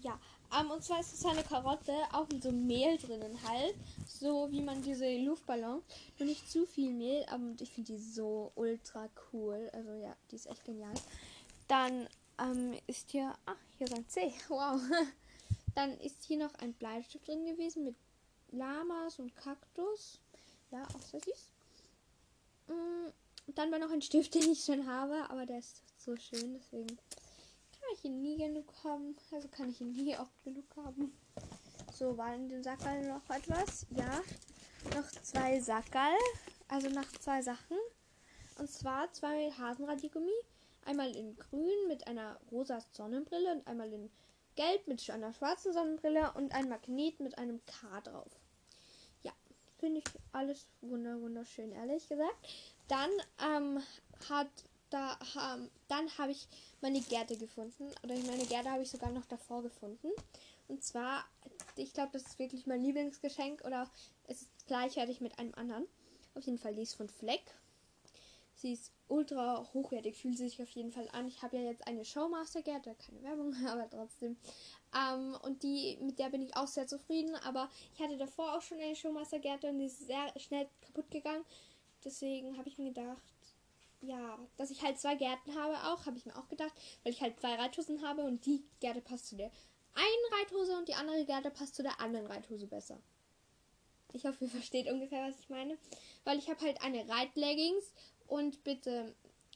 ja. 0.02 0.18
Um, 0.48 0.70
und 0.70 0.84
zwar 0.84 1.00
ist 1.00 1.12
es 1.12 1.24
eine 1.24 1.42
Karotte, 1.42 1.92
auch 2.12 2.28
mit 2.28 2.42
so 2.42 2.52
Mehl 2.52 2.96
drinnen 2.98 3.36
halt. 3.48 3.74
So 4.06 4.48
wie 4.50 4.60
man 4.60 4.80
diese 4.80 5.16
Luftballon. 5.18 5.82
Nur 6.18 6.28
nicht 6.28 6.48
zu 6.48 6.66
viel 6.66 6.92
Mehl, 6.92 7.24
aber 7.28 7.42
ich 7.60 7.72
finde 7.72 7.92
die 7.92 7.98
so 7.98 8.52
ultra 8.54 9.08
cool. 9.32 9.68
Also 9.72 9.90
ja, 9.94 10.14
die 10.30 10.36
ist 10.36 10.46
echt 10.46 10.64
genial. 10.64 10.94
Dann 11.66 12.08
ähm, 12.38 12.78
ist 12.86 13.10
hier. 13.10 13.34
Ach, 13.44 13.56
hier 13.76 13.88
ist 13.88 13.94
ein 13.94 14.08
C. 14.08 14.32
Wow. 14.48 14.80
Dann 15.74 15.98
ist 15.98 16.24
hier 16.24 16.38
noch 16.38 16.54
ein 16.54 16.72
Bleistift 16.72 17.26
drin 17.26 17.44
gewesen 17.44 17.84
mit 17.84 17.96
Lamas 18.50 19.18
und 19.18 19.34
Kaktus. 19.36 20.20
Ja, 20.70 20.84
auch 20.84 21.02
sehr 21.02 21.20
süß. 21.20 21.50
Mm, 22.68 23.10
dann 23.54 23.70
war 23.70 23.78
noch 23.78 23.90
ein 23.90 24.00
Stift, 24.02 24.34
den 24.34 24.52
ich 24.52 24.64
schon 24.64 24.86
habe, 24.86 25.28
aber 25.28 25.44
der 25.44 25.58
ist 25.58 25.82
so 25.98 26.16
schön, 26.16 26.54
deswegen 26.54 26.98
kann 27.86 27.94
ich 27.96 28.04
ihn 28.04 28.22
nie 28.22 28.36
genug 28.36 28.72
haben. 28.84 29.16
Also 29.32 29.48
kann 29.48 29.70
ich 29.70 29.80
ihn 29.80 29.92
nie 29.92 30.16
oft 30.16 30.42
genug 30.42 30.64
haben. 30.76 31.12
So, 31.92 32.16
war 32.16 32.34
in 32.34 32.48
dem 32.48 32.62
Sackerl 32.62 33.06
noch 33.06 33.28
etwas? 33.30 33.86
Ja, 33.90 34.22
noch 34.94 35.10
zwei 35.22 35.60
Sackerl, 35.60 36.16
also 36.68 36.88
noch 36.90 37.10
zwei 37.20 37.42
Sachen. 37.42 37.76
Und 38.58 38.70
zwar 38.70 39.12
zwei 39.12 39.50
Hasenradiergummi. 39.52 40.32
Einmal 40.84 41.14
in 41.14 41.36
grün 41.36 41.88
mit 41.88 42.06
einer 42.06 42.38
rosa 42.50 42.78
Sonnenbrille 42.92 43.52
und 43.54 43.66
einmal 43.66 43.92
in 43.92 44.10
gelb 44.54 44.86
mit 44.86 45.08
einer 45.10 45.32
schwarzen 45.32 45.72
Sonnenbrille 45.72 46.32
und 46.34 46.54
ein 46.54 46.68
Magnet 46.68 47.20
mit 47.20 47.38
einem 47.38 47.60
K 47.66 48.00
drauf 48.00 48.30
finde 49.78 50.00
ich 50.00 50.20
alles 50.32 50.66
wunder 50.80 51.20
wunderschön, 51.20 51.72
ehrlich 51.72 52.08
gesagt. 52.08 52.48
Dann 52.88 53.10
ähm, 53.44 53.82
hat 54.28 54.48
da 54.96 55.58
dann 55.88 56.18
habe 56.18 56.32
ich 56.32 56.48
meine 56.80 57.00
Gärte 57.00 57.36
gefunden 57.36 57.90
oder 58.02 58.14
meine 58.26 58.46
Gärte 58.46 58.70
habe 58.70 58.82
ich 58.82 58.90
sogar 58.90 59.10
noch 59.10 59.26
davor 59.26 59.62
gefunden. 59.62 60.08
Und 60.68 60.82
zwar, 60.82 61.24
ich 61.76 61.92
glaube, 61.92 62.10
das 62.12 62.22
ist 62.22 62.38
wirklich 62.38 62.66
mein 62.66 62.82
Lieblingsgeschenk 62.82 63.62
oder 63.64 63.88
es 64.26 64.42
ist 64.42 64.66
gleichwertig 64.66 65.20
mit 65.20 65.38
einem 65.38 65.54
anderen. 65.54 65.86
Auf 66.34 66.44
jeden 66.44 66.58
Fall 66.58 66.74
die 66.74 66.82
ist 66.82 66.94
von 66.94 67.08
Fleck. 67.08 67.42
Sie 68.54 68.72
ist 68.72 68.90
ultra 69.08 69.68
hochwertig, 69.74 70.16
fühlt 70.16 70.38
sich 70.38 70.60
auf 70.62 70.70
jeden 70.70 70.90
Fall 70.90 71.08
an. 71.12 71.28
Ich 71.28 71.42
habe 71.42 71.58
ja 71.58 71.64
jetzt 71.64 71.86
eine 71.86 72.04
Showmaster 72.04 72.62
Gärte, 72.62 72.96
keine 73.06 73.22
Werbung, 73.22 73.54
aber 73.66 73.88
trotzdem. 73.88 74.36
Ähm, 74.96 75.36
und 75.42 75.62
die, 75.62 75.98
mit 76.00 76.18
der 76.18 76.30
bin 76.30 76.42
ich 76.42 76.56
auch 76.56 76.66
sehr 76.66 76.86
zufrieden. 76.86 77.34
Aber 77.44 77.68
ich 77.94 78.02
hatte 78.02 78.16
davor 78.16 78.56
auch 78.56 78.62
schon 78.62 78.80
eine 78.80 78.96
Showmaster 78.96 79.38
Gärte 79.38 79.68
und 79.68 79.78
die 79.78 79.86
ist 79.86 80.06
sehr 80.06 80.32
schnell 80.38 80.68
kaputt 80.80 81.10
gegangen. 81.10 81.44
Deswegen 82.04 82.56
habe 82.56 82.68
ich 82.68 82.78
mir 82.78 82.92
gedacht, 82.92 83.22
ja, 84.00 84.38
dass 84.56 84.70
ich 84.70 84.82
halt 84.82 84.98
zwei 84.98 85.14
Gärten 85.14 85.54
habe 85.54 85.74
auch, 85.88 86.06
habe 86.06 86.16
ich 86.16 86.26
mir 86.26 86.36
auch 86.36 86.48
gedacht, 86.48 86.72
weil 87.02 87.12
ich 87.12 87.20
halt 87.20 87.38
zwei 87.40 87.54
Reithosen 87.54 88.02
habe 88.06 88.22
und 88.22 88.44
die 88.46 88.64
Gärte 88.80 89.00
passt 89.00 89.26
zu 89.26 89.36
der 89.36 89.50
einen 89.94 90.40
Reithose 90.40 90.76
und 90.76 90.88
die 90.88 90.94
andere 90.94 91.24
Gärte 91.24 91.50
passt 91.50 91.74
zu 91.74 91.82
der 91.82 92.00
anderen 92.00 92.26
Reithose 92.26 92.66
besser. 92.66 92.98
Ich 94.12 94.24
hoffe, 94.24 94.44
ihr 94.44 94.50
versteht 94.50 94.90
ungefähr, 94.90 95.28
was 95.28 95.38
ich 95.40 95.48
meine. 95.48 95.78
Weil 96.24 96.38
ich 96.38 96.48
habe 96.48 96.60
halt 96.64 96.82
eine 96.82 97.08
Reitleggings 97.08 97.92
und 98.26 98.62
bitte, 98.62 99.14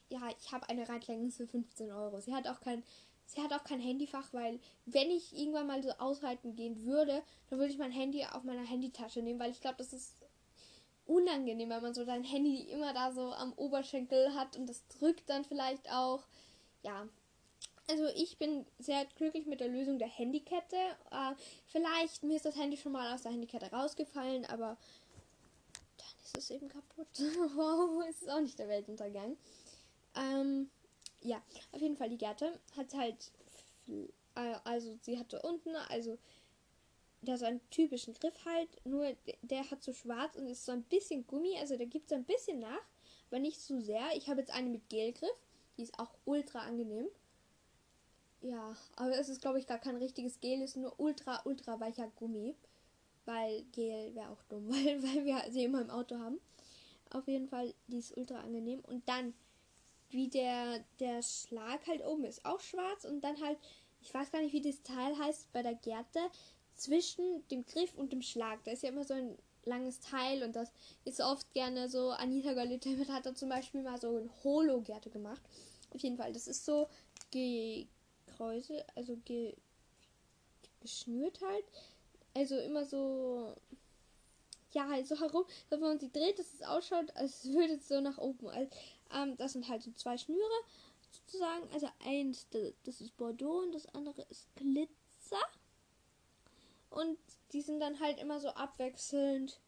ja, 0.09 0.21
ich 0.39 0.51
habe 0.51 0.67
eine 0.69 0.87
Reitleggings 0.89 1.37
für 1.37 1.47
15 1.47 1.91
Euro. 1.91 2.19
Sie 2.19 2.33
hat 2.33 2.47
auch 2.47 2.59
kein 2.59 2.83
Sie 3.31 3.41
hat 3.41 3.53
auch 3.53 3.63
kein 3.63 3.79
Handyfach, 3.79 4.33
weil 4.33 4.59
wenn 4.85 5.09
ich 5.09 5.33
irgendwann 5.33 5.65
mal 5.65 5.81
so 5.81 5.89
ausreiten 5.91 6.53
gehen 6.53 6.83
würde, 6.83 7.23
dann 7.49 7.59
würde 7.59 7.71
ich 7.71 7.77
mein 7.77 7.93
Handy 7.93 8.25
auf 8.25 8.43
meiner 8.43 8.65
Handytasche 8.65 9.21
nehmen, 9.21 9.39
weil 9.39 9.51
ich 9.51 9.61
glaube, 9.61 9.77
das 9.77 9.93
ist 9.93 10.17
unangenehm, 11.11 11.69
wenn 11.69 11.81
man 11.81 11.93
so 11.93 12.05
sein 12.05 12.23
Handy 12.23 12.61
immer 12.71 12.93
da 12.93 13.11
so 13.11 13.33
am 13.33 13.53
Oberschenkel 13.53 14.33
hat 14.33 14.55
und 14.55 14.67
das 14.67 14.87
drückt 14.87 15.29
dann 15.29 15.43
vielleicht 15.43 15.91
auch. 15.91 16.23
Ja. 16.83 17.07
Also 17.89 18.07
ich 18.15 18.37
bin 18.37 18.65
sehr 18.79 19.05
glücklich 19.17 19.45
mit 19.45 19.59
der 19.59 19.67
Lösung 19.67 19.99
der 19.99 20.07
Handykette. 20.07 20.77
Äh, 21.11 21.33
vielleicht 21.67 22.23
mir 22.23 22.37
ist 22.37 22.45
das 22.45 22.55
Handy 22.55 22.77
schon 22.77 22.93
mal 22.93 23.13
aus 23.13 23.23
der 23.23 23.33
Handykette 23.33 23.71
rausgefallen, 23.71 24.45
aber 24.45 24.77
dann 25.97 26.23
ist 26.23 26.37
es 26.37 26.49
eben 26.51 26.69
kaputt. 26.69 27.07
wow, 27.55 28.03
es 28.09 28.21
ist 28.21 28.29
auch 28.29 28.39
nicht 28.39 28.57
der 28.57 28.69
Weltuntergang. 28.69 29.35
Ähm, 30.15 30.69
ja, 31.21 31.41
auf 31.73 31.81
jeden 31.81 31.97
Fall 31.97 32.09
die 32.09 32.17
Gerte 32.17 32.57
hat 32.77 32.93
halt, 32.93 33.31
äh, 34.35 34.55
also 34.63 34.97
sie 35.01 35.19
hatte 35.19 35.41
unten, 35.41 35.75
also 35.89 36.17
der 37.21 37.37
so 37.37 37.45
einen 37.45 37.61
typischen 37.69 38.13
Griff 38.13 38.45
halt, 38.45 38.69
nur 38.85 39.15
der 39.41 39.69
hat 39.69 39.83
so 39.83 39.93
schwarz 39.93 40.35
und 40.35 40.47
ist 40.47 40.65
so 40.65 40.71
ein 40.71 40.83
bisschen 40.83 41.25
Gummi, 41.27 41.57
also 41.59 41.77
der 41.77 41.87
gibt 41.87 42.09
so 42.09 42.15
ein 42.15 42.25
bisschen 42.25 42.59
nach, 42.59 42.81
aber 43.29 43.39
nicht 43.39 43.61
so 43.61 43.79
sehr. 43.79 44.03
Ich 44.15 44.29
habe 44.29 44.41
jetzt 44.41 44.51
eine 44.51 44.69
mit 44.69 44.89
Gelgriff, 44.89 45.29
die 45.77 45.83
ist 45.83 45.99
auch 45.99 46.13
ultra 46.25 46.59
angenehm. 46.59 47.07
Ja, 48.41 48.75
aber 48.95 49.17
es 49.19 49.29
ist 49.29 49.41
glaube 49.41 49.59
ich 49.59 49.67
gar 49.67 49.77
kein 49.77 49.97
richtiges 49.97 50.39
Gel, 50.39 50.61
es 50.61 50.71
ist 50.71 50.77
nur 50.77 50.99
ultra, 50.99 51.41
ultra 51.45 51.79
weicher 51.79 52.11
Gummi. 52.15 52.55
Weil 53.25 53.63
Gel 53.71 54.15
wäre 54.15 54.29
auch 54.29 54.41
dumm, 54.49 54.69
weil, 54.69 55.03
weil 55.03 55.25
wir 55.25 55.43
sie 55.51 55.63
immer 55.63 55.81
im 55.81 55.91
Auto 55.91 56.17
haben. 56.17 56.39
Auf 57.11 57.27
jeden 57.27 57.47
Fall, 57.47 57.73
die 57.87 57.99
ist 57.99 58.17
ultra 58.17 58.39
angenehm. 58.39 58.79
Und 58.81 59.07
dann, 59.07 59.33
wie 60.09 60.27
der, 60.27 60.83
der 60.99 61.21
Schlag 61.21 61.85
halt 61.87 62.03
oben 62.05 62.23
ist, 62.23 62.43
auch 62.45 62.59
schwarz. 62.61 63.05
Und 63.05 63.21
dann 63.21 63.39
halt, 63.41 63.59
ich 64.01 64.13
weiß 64.13 64.31
gar 64.31 64.41
nicht, 64.41 64.53
wie 64.53 64.61
das 64.61 64.81
Teil 64.81 65.17
heißt 65.17 65.51
bei 65.51 65.61
der 65.61 65.75
Gerte, 65.75 66.19
zwischen 66.75 67.47
dem 67.49 67.65
Griff 67.65 67.93
und 67.95 68.11
dem 68.11 68.21
Schlag. 68.21 68.63
Da 68.63 68.71
ist 68.71 68.83
ja 68.83 68.89
immer 68.89 69.03
so 69.03 69.13
ein 69.13 69.37
langes 69.63 69.99
Teil 69.99 70.43
und 70.43 70.55
das 70.55 70.71
ist 71.05 71.21
oft 71.21 71.53
gerne 71.53 71.89
so. 71.89 72.09
Anita 72.11 72.53
Golite 72.53 73.07
hat 73.09 73.25
da 73.25 73.35
zum 73.35 73.49
Beispiel 73.49 73.83
mal 73.83 73.99
so 73.99 74.17
ein 74.17 74.29
Holo-Gerte 74.43 75.09
gemacht. 75.09 75.41
Auf 75.93 76.01
jeden 76.01 76.17
Fall, 76.17 76.33
das 76.33 76.47
ist 76.47 76.65
so 76.65 76.87
gekräuselt, 77.31 78.85
also 78.95 79.17
ge 79.25 79.55
geschnürt 80.79 81.39
halt 81.41 81.65
also 82.33 82.57
immer 82.57 82.85
so, 82.85 83.55
ja, 84.71 84.87
halt 84.87 85.07
so 85.07 85.19
herum, 85.19 85.45
wenn 85.69 85.79
man 85.79 85.99
sie 85.99 86.11
dreht, 86.11 86.39
dass 86.39 86.53
es 86.53 86.61
ausschaut, 86.61 87.15
als 87.15 87.45
würde 87.45 87.73
es 87.73 87.87
so 87.87 87.99
nach 87.99 88.17
oben. 88.17 88.47
Also, 88.47 88.69
ähm, 89.13 89.37
das 89.37 89.53
sind 89.53 89.67
halt 89.67 89.83
so 89.83 89.91
zwei 89.91 90.17
Schnüre 90.17 90.39
sozusagen. 91.11 91.67
Also 91.73 91.87
eins, 92.05 92.47
das 92.83 93.01
ist 93.01 93.17
Bordeaux 93.17 93.63
und 93.63 93.73
das 93.73 93.85
andere 93.87 94.21
ist 94.29 94.47
Glitzer. 94.55 95.41
Und 96.91 97.17
die 97.53 97.61
sind 97.61 97.79
dann 97.79 97.99
halt 97.99 98.19
immer 98.19 98.39
so 98.39 98.49
abwechselnd, 98.49 99.59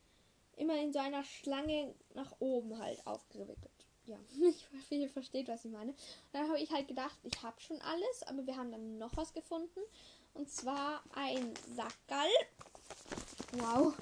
immer 0.58 0.78
in 0.78 0.94
so 0.94 1.00
einer 1.00 1.24
Schlange 1.24 1.96
nach 2.14 2.34
oben 2.40 2.78
halt 2.78 3.06
aufgewickelt. 3.08 3.72
Ja, 4.06 4.18
ich 4.50 4.68
hoffe, 4.72 4.96
ihr 4.96 5.10
versteht, 5.10 5.48
was 5.48 5.66
ich 5.66 5.72
meine. 5.72 5.92
Und 5.92 5.98
dann 6.34 6.48
habe 6.48 6.60
ich 6.60 6.72
halt 6.72 6.88
gedacht, 6.88 7.18
ich 7.24 7.42
habe 7.42 7.60
schon 7.62 7.82
alles, 7.82 8.24
aber 8.28 8.46
wir 8.46 8.58
haben 8.58 8.72
dann 8.72 8.98
noch 8.98 9.16
was 9.16 9.34
gefunden. 9.34 9.80
Und 10.34 10.50
zwar 10.50 11.04
ein 11.16 11.54
Sackerl. 11.76 12.30
Wow. 13.54 13.94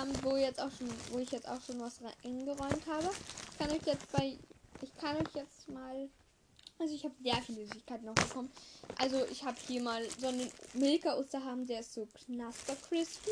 Ähm, 0.00 0.12
wo 0.22 0.36
jetzt 0.36 0.60
auch 0.60 0.70
schon, 0.70 0.88
wo 1.10 1.18
ich 1.18 1.30
jetzt 1.30 1.48
auch 1.48 1.60
schon 1.60 1.80
was 1.80 2.00
reingeräumt 2.02 2.86
habe. 2.86 3.10
Ich 3.50 3.58
kann 3.58 3.70
euch 3.70 3.86
jetzt 3.86 4.10
bei. 4.12 4.38
Ich 4.80 4.96
kann 4.96 5.16
euch 5.16 5.34
jetzt 5.34 5.68
mal. 5.68 6.08
Also 6.78 6.94
ich 6.94 7.04
habe 7.04 7.14
sehr 7.22 7.36
viele 7.36 7.66
Süßigkeiten 7.66 8.04
noch 8.04 8.14
bekommen. 8.14 8.50
Also 8.98 9.24
ich 9.30 9.44
habe 9.44 9.56
hier 9.66 9.82
mal 9.82 10.04
so 10.18 10.26
einen 10.26 10.50
Milka 10.74 11.16
Osterhaben, 11.16 11.66
der 11.66 11.80
ist 11.80 11.94
so 11.94 12.06
knasper 12.24 12.76
crispy. 12.88 13.30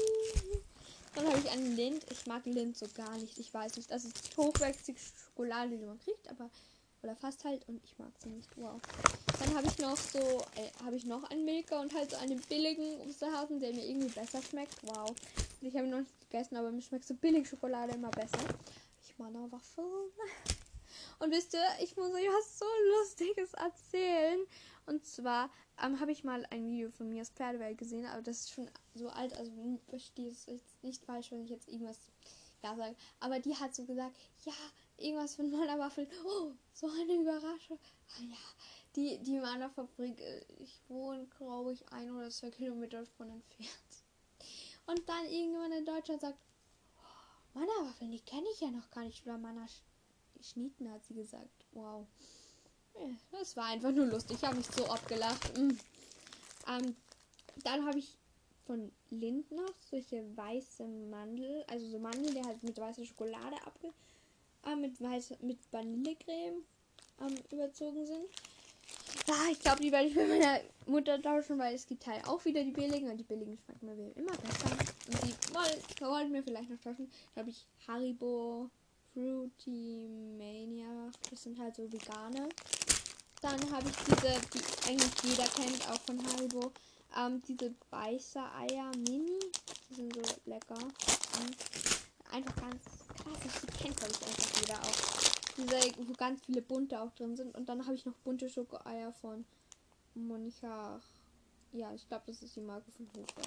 Dann 1.15 1.27
habe 1.27 1.39
ich 1.39 1.51
einen 1.51 1.77
Lind. 1.77 2.07
Ich 2.11 2.27
mag 2.27 2.47
Lind 2.47 2.77
so 2.77 2.87
gar 2.95 3.17
nicht. 3.19 3.39
Ich 3.39 3.53
weiß 3.53 3.77
nicht. 3.77 3.91
Das 3.91 4.05
ist 4.05 4.37
hochwertige 4.37 4.99
Schokolade, 4.99 5.77
die 5.77 5.85
man 5.85 5.99
kriegt, 5.99 6.29
aber 6.29 6.49
oder 7.03 7.17
fast 7.17 7.45
halt 7.45 7.69
und 7.69 7.83
ich 7.85 7.99
mag 7.99 8.13
sie 8.23 8.29
nicht. 8.29 8.49
Wow. 8.57 8.81
Dann 9.41 9.55
habe 9.57 9.67
ich 9.67 9.79
noch 9.79 9.97
so, 9.97 10.19
äh, 10.21 10.85
habe 10.85 10.97
ich 10.97 11.05
noch 11.05 11.25
einen 11.25 11.45
Milka 11.45 11.81
und 11.81 11.93
halt 11.95 12.11
so 12.13 12.17
einen 12.17 12.41
billigen 12.43 13.01
Osterhasen, 13.01 13.59
der 13.59 13.73
mir 13.73 13.85
irgendwie 13.85 14.09
besser 14.09 14.41
schmeckt. 14.41 14.77
Wow. 14.83 15.13
Ich 15.61 15.75
habe 15.75 15.87
ihn 15.87 15.91
noch 15.91 16.01
nicht 16.01 16.21
gegessen, 16.21 16.57
aber 16.57 16.71
mir 16.71 16.83
schmeckt 16.83 17.07
so 17.07 17.15
billig 17.15 17.49
Schokolade 17.49 17.95
immer 17.95 18.11
besser. 18.11 18.39
Ich 19.03 19.19
mag 19.19 19.33
noch 19.33 19.51
Waffeln. 19.51 20.13
Und 21.23 21.31
wisst 21.31 21.55
ihr, 21.55 21.65
ich 21.81 21.97
muss 21.97 22.13
euch 22.13 22.27
was 22.27 22.59
so 22.59 22.65
Lustiges 22.99 23.55
erzählen. 23.55 24.45
Und 24.87 25.07
zwar 25.07 25.51
ähm, 25.81 26.01
habe 26.01 26.11
ich 26.11 26.25
mal 26.25 26.45
ein 26.51 26.69
Video 26.69 26.91
von 26.91 27.09
mir 27.09 27.21
aus 27.21 27.31
Pferdewelt 27.31 27.79
gesehen, 27.79 28.07
aber 28.07 28.23
das 28.23 28.41
ist 28.41 28.51
schon 28.51 28.69
so 28.95 29.09
alt, 29.09 29.33
also 29.35 29.53
verstehe 29.89 30.33
es 30.33 30.49
nicht 30.83 31.05
falsch, 31.05 31.31
wenn 31.31 31.45
ich 31.45 31.51
jetzt 31.51 31.69
irgendwas 31.69 32.11
ja 32.65 32.75
sage. 32.75 32.97
Aber 33.21 33.39
die 33.39 33.55
hat 33.55 33.73
so 33.73 33.85
gesagt, 33.85 34.19
ja, 34.45 34.53
irgendwas 34.97 35.37
von 35.37 35.49
meiner 35.53 35.79
Waffel. 35.79 36.09
Oh, 36.25 36.51
so 36.73 36.89
eine 36.89 37.15
Überraschung. 37.15 37.79
Ah 38.19 38.23
ja, 38.23 38.37
die, 38.97 39.19
die 39.19 39.39
Mana-Fabrik, 39.39 40.21
äh, 40.21 40.45
ich 40.59 40.81
wohne, 40.89 41.29
glaube 41.39 41.73
ich, 41.73 41.89
ein 41.93 42.11
oder 42.11 42.31
zwei 42.31 42.51
Kilometer 42.51 42.99
davon 42.99 43.31
entfernt. 43.31 43.71
Und 44.87 45.09
dann 45.09 45.27
irgendjemand 45.27 45.73
in 45.73 45.85
Deutschland 45.85 46.21
sagt, 46.21 46.39
oh, 46.99 47.61
Mana-Waffeln, 47.61 48.11
die 48.11 48.23
kenne 48.23 48.49
ich 48.53 48.61
ja 48.61 48.73
noch 48.73 48.91
gar 48.91 49.05
nicht. 49.05 49.25
Oder 49.25 49.39
Mana 49.39 49.69
Schnieten 50.43 50.91
hat 50.91 51.05
sie 51.05 51.15
gesagt. 51.15 51.67
Wow. 51.73 52.07
Das 53.31 53.57
war 53.57 53.67
einfach 53.67 53.91
nur 53.91 54.07
lustig. 54.07 54.37
Ich 54.39 54.45
habe 54.45 54.57
mich 54.57 54.67
so 54.67 54.85
abgelacht. 54.87 55.59
Mm. 55.59 55.71
Ähm, 56.69 56.97
dann 57.65 57.87
habe 57.87 57.99
ich 57.99 58.17
von 58.67 58.93
Lind 59.11 59.51
noch 59.51 59.75
solche 59.91 60.25
weiße 60.37 60.87
Mandel, 60.87 61.65
also 61.69 61.89
so 61.89 61.99
Mandel, 61.99 62.33
die 62.33 62.43
halt 62.43 62.63
mit 62.63 62.79
weißer 62.79 63.05
Schokolade 63.05 63.57
abge 63.67 63.93
äh, 64.67 64.77
mit 64.77 65.01
weiß 65.01 65.35
mit 65.43 65.59
Vanillecreme 65.71 66.63
ähm, 67.21 67.35
überzogen 67.51 68.07
sind. 68.07 68.27
Ja, 69.27 69.35
ich 69.51 69.61
glaube, 69.61 69.81
die 69.81 69.93
werde 69.93 70.09
ich 70.09 70.15
mit 70.15 70.29
meiner 70.29 70.61
Mutter 70.87 71.21
tauschen, 71.21 71.59
weil 71.59 71.75
es 71.75 71.87
gibt 71.87 72.07
halt 72.07 72.27
auch 72.27 72.45
wieder 72.45 72.63
die 72.65 72.73
billigen 72.73 73.09
und 73.09 73.17
die 73.17 73.25
billigen 73.25 73.57
schmecken 73.57 73.87
mir 73.87 74.17
immer 74.17 74.33
besser. 74.33 74.71
Und 75.07 75.23
die 75.25 75.55
woll, 75.55 76.11
wollten 76.11 76.33
mir 76.33 76.43
vielleicht 76.43 76.71
noch 76.71 76.81
tauschen. 76.81 77.11
Da 77.35 77.41
habe 77.41 77.51
ich 77.51 77.65
Haribo, 77.87 78.69
Fruity 79.13 80.09
Mania. 80.39 81.11
Das 81.31 81.43
sind 81.43 81.59
halt 81.59 81.77
so 81.77 81.91
vegane. 81.93 82.49
Dann 83.43 83.73
habe 83.73 83.89
ich 83.89 83.97
diese, 83.97 84.41
die 84.53 84.89
eigentlich 84.89 85.13
jeder 85.25 85.49
kennt, 85.49 85.91
auch 85.91 86.01
von 86.01 86.19
Haribo. 86.27 86.73
Ähm, 87.19 87.43
diese 87.47 87.75
weiße 87.91 88.41
Eier 88.41 88.91
Mini. 88.97 89.39
Die 89.91 89.95
sind 89.95 90.15
so 90.15 90.23
lecker. 90.47 90.79
Und 90.79 91.57
einfach 92.33 92.57
ganz 92.57 92.83
klassisch. 93.17 93.61
Die 93.63 93.83
kennt, 93.83 93.97
glaube 93.97 94.13
ich, 94.13 94.27
einfach 94.27 94.61
jeder 94.61 94.81
auch. 94.81 95.23
Diese, 95.57 96.09
wo 96.09 96.13
ganz 96.15 96.41
viele 96.47 96.63
bunte 96.63 97.01
auch 97.01 97.11
drin 97.13 97.37
sind. 97.37 97.55
Und 97.55 97.69
dann 97.69 97.85
habe 97.85 97.95
ich 97.95 98.07
noch 98.07 98.15
bunte 98.25 98.49
Schokoeier 98.49 99.13
von 99.13 99.45
Monika. 100.15 101.01
Ja, 101.73 101.93
ich 101.93 102.07
glaube, 102.09 102.25
das 102.27 102.43
ist 102.43 102.57
die 102.57 102.61
Marke 102.61 102.91
von 102.93 103.09
Hofer. 103.17 103.43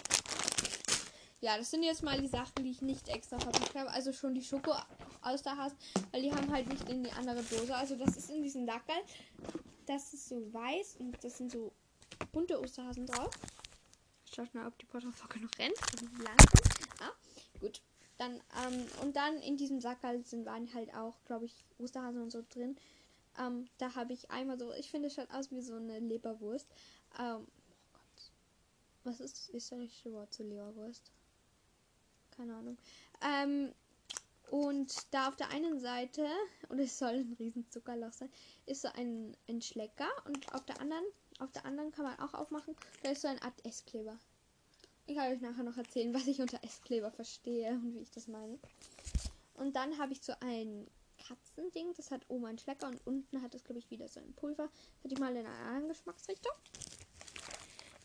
Ja, 1.42 1.58
das 1.58 1.70
sind 1.70 1.84
jetzt 1.84 2.02
mal 2.02 2.20
die 2.20 2.28
Sachen, 2.28 2.64
die 2.64 2.72
ich 2.72 2.82
nicht 2.82 3.08
extra 3.10 3.38
verpackt 3.38 3.76
habe. 3.76 3.90
Also 3.92 4.14
schon 4.14 4.34
die 4.34 4.44
Schoko 4.44 4.74
aus 5.22 5.44
der 5.44 5.58
Hass, 5.58 5.74
weil 6.12 6.22
die 6.22 6.34
haben 6.34 6.52
halt 6.52 6.68
nicht 6.68 6.90
in 6.90 7.04
die 7.04 7.12
andere 7.12 7.44
Dose. 7.44 7.76
Also 7.76 7.96
das 7.96 8.16
ist 8.18 8.30
in 8.30 8.42
diesem 8.42 8.66
Dackel. 8.66 8.96
Das 9.86 10.14
ist 10.14 10.30
so 10.30 10.54
weiß 10.54 10.98
und 11.00 11.24
das 11.24 11.38
sind 11.38 11.52
so 11.52 11.72
bunte 12.32 12.60
Osterhasen 12.60 13.06
drauf. 13.06 13.32
Schaut 14.34 14.54
mal, 14.54 14.68
ob 14.68 14.78
die 14.80 14.86
Porterfolge 14.86 15.40
noch 15.40 15.52
rennt. 15.60 15.78
Ah, 17.00 17.12
gut. 17.60 17.82
Dann, 18.18 18.42
ähm, 18.66 18.86
und 19.02 19.16
dann 19.16 19.38
in 19.42 19.58
diesem 19.58 19.82
Sack 19.82 20.02
halt 20.04 20.26
sind 20.26 20.46
waren 20.46 20.74
halt 20.74 20.94
auch, 20.96 21.16
glaube 21.26 21.46
ich, 21.46 21.66
Osterhasen 21.78 22.22
und 22.22 22.32
so 22.32 22.44
drin. 22.50 22.78
Ähm, 23.38 23.68
da 23.78 23.94
habe 23.96 24.14
ich 24.14 24.32
einmal 24.32 24.58
so, 24.58 24.72
ich 24.74 24.90
finde, 24.90 25.08
es 25.08 25.16
schaut 25.16 25.30
aus 25.32 25.52
wie 25.52 25.62
so 25.62 25.76
eine 25.76 26.00
Leberwurst. 26.00 26.68
Ähm, 27.20 27.46
oh 27.46 27.94
Gott. 27.94 28.32
Was 29.04 29.20
ist 29.20 29.38
das 29.38 29.50
österreichische 29.54 30.12
Wort 30.14 30.34
zu 30.34 30.44
Leberwurst? 30.44 31.12
Keine 32.38 32.56
Ahnung. 32.56 32.78
Ähm, 33.22 33.74
und 34.52 35.14
da 35.14 35.28
auf 35.28 35.36
der 35.36 35.50
einen 35.50 35.80
Seite, 35.80 36.28
und 36.70 36.80
es 36.80 37.00
soll 37.00 37.16
ein 37.16 37.36
riesen 37.40 37.70
Zuckerloch 37.70 38.14
sein, 38.14 38.30
ist 38.66 38.82
so 38.82 38.90
ein, 38.94 39.36
ein 39.50 39.62
Schlecker. 39.62 40.10
Und 40.26 40.54
auf 40.54 40.66
der 40.66 40.80
anderen, 40.80 41.04
auf 41.40 41.52
der 41.52 41.66
anderen 41.66 41.92
kann 41.92 42.06
man 42.06 42.20
auch 42.20 42.34
aufmachen, 42.34 42.76
da 43.04 43.12
ist 43.12 43.22
so 43.22 43.28
eine 43.28 43.42
Art 43.42 43.66
Esskleber. 43.66 44.18
Ich 45.08 45.16
kann 45.16 45.32
euch 45.32 45.42
nachher 45.42 45.64
noch 45.64 45.78
erzählen, 45.78 46.14
was 46.14 46.28
ich 46.28 46.42
unter 46.42 46.64
Esskleber 46.64 47.12
verstehe 47.12 47.72
und 47.72 47.94
wie 47.94 48.00
ich 48.00 48.12
das 48.12 48.28
meine. 48.28 48.60
Und 49.56 49.76
dann 49.76 49.98
habe 49.98 50.14
ich 50.14 50.22
so 50.22 50.34
ein 50.40 50.88
Katzending, 51.18 51.94
das 51.96 52.12
hat 52.12 52.22
oben 52.28 52.46
einen 52.46 52.58
Schlecker 52.58 52.88
und 52.88 53.06
unten 53.06 53.42
hat 53.42 53.56
es, 53.56 53.64
glaube 53.64 53.80
ich, 53.80 53.90
wieder 53.90 54.08
so 54.08 54.20
ein 54.20 54.34
Pulver. 54.34 54.68
Das 54.68 55.04
hatte 55.04 55.14
ich 55.14 55.20
mal 55.20 55.36
in 55.36 55.46
einer 55.46 55.68
anderen 55.68 55.88
Geschmacksrichtung. 55.90 56.54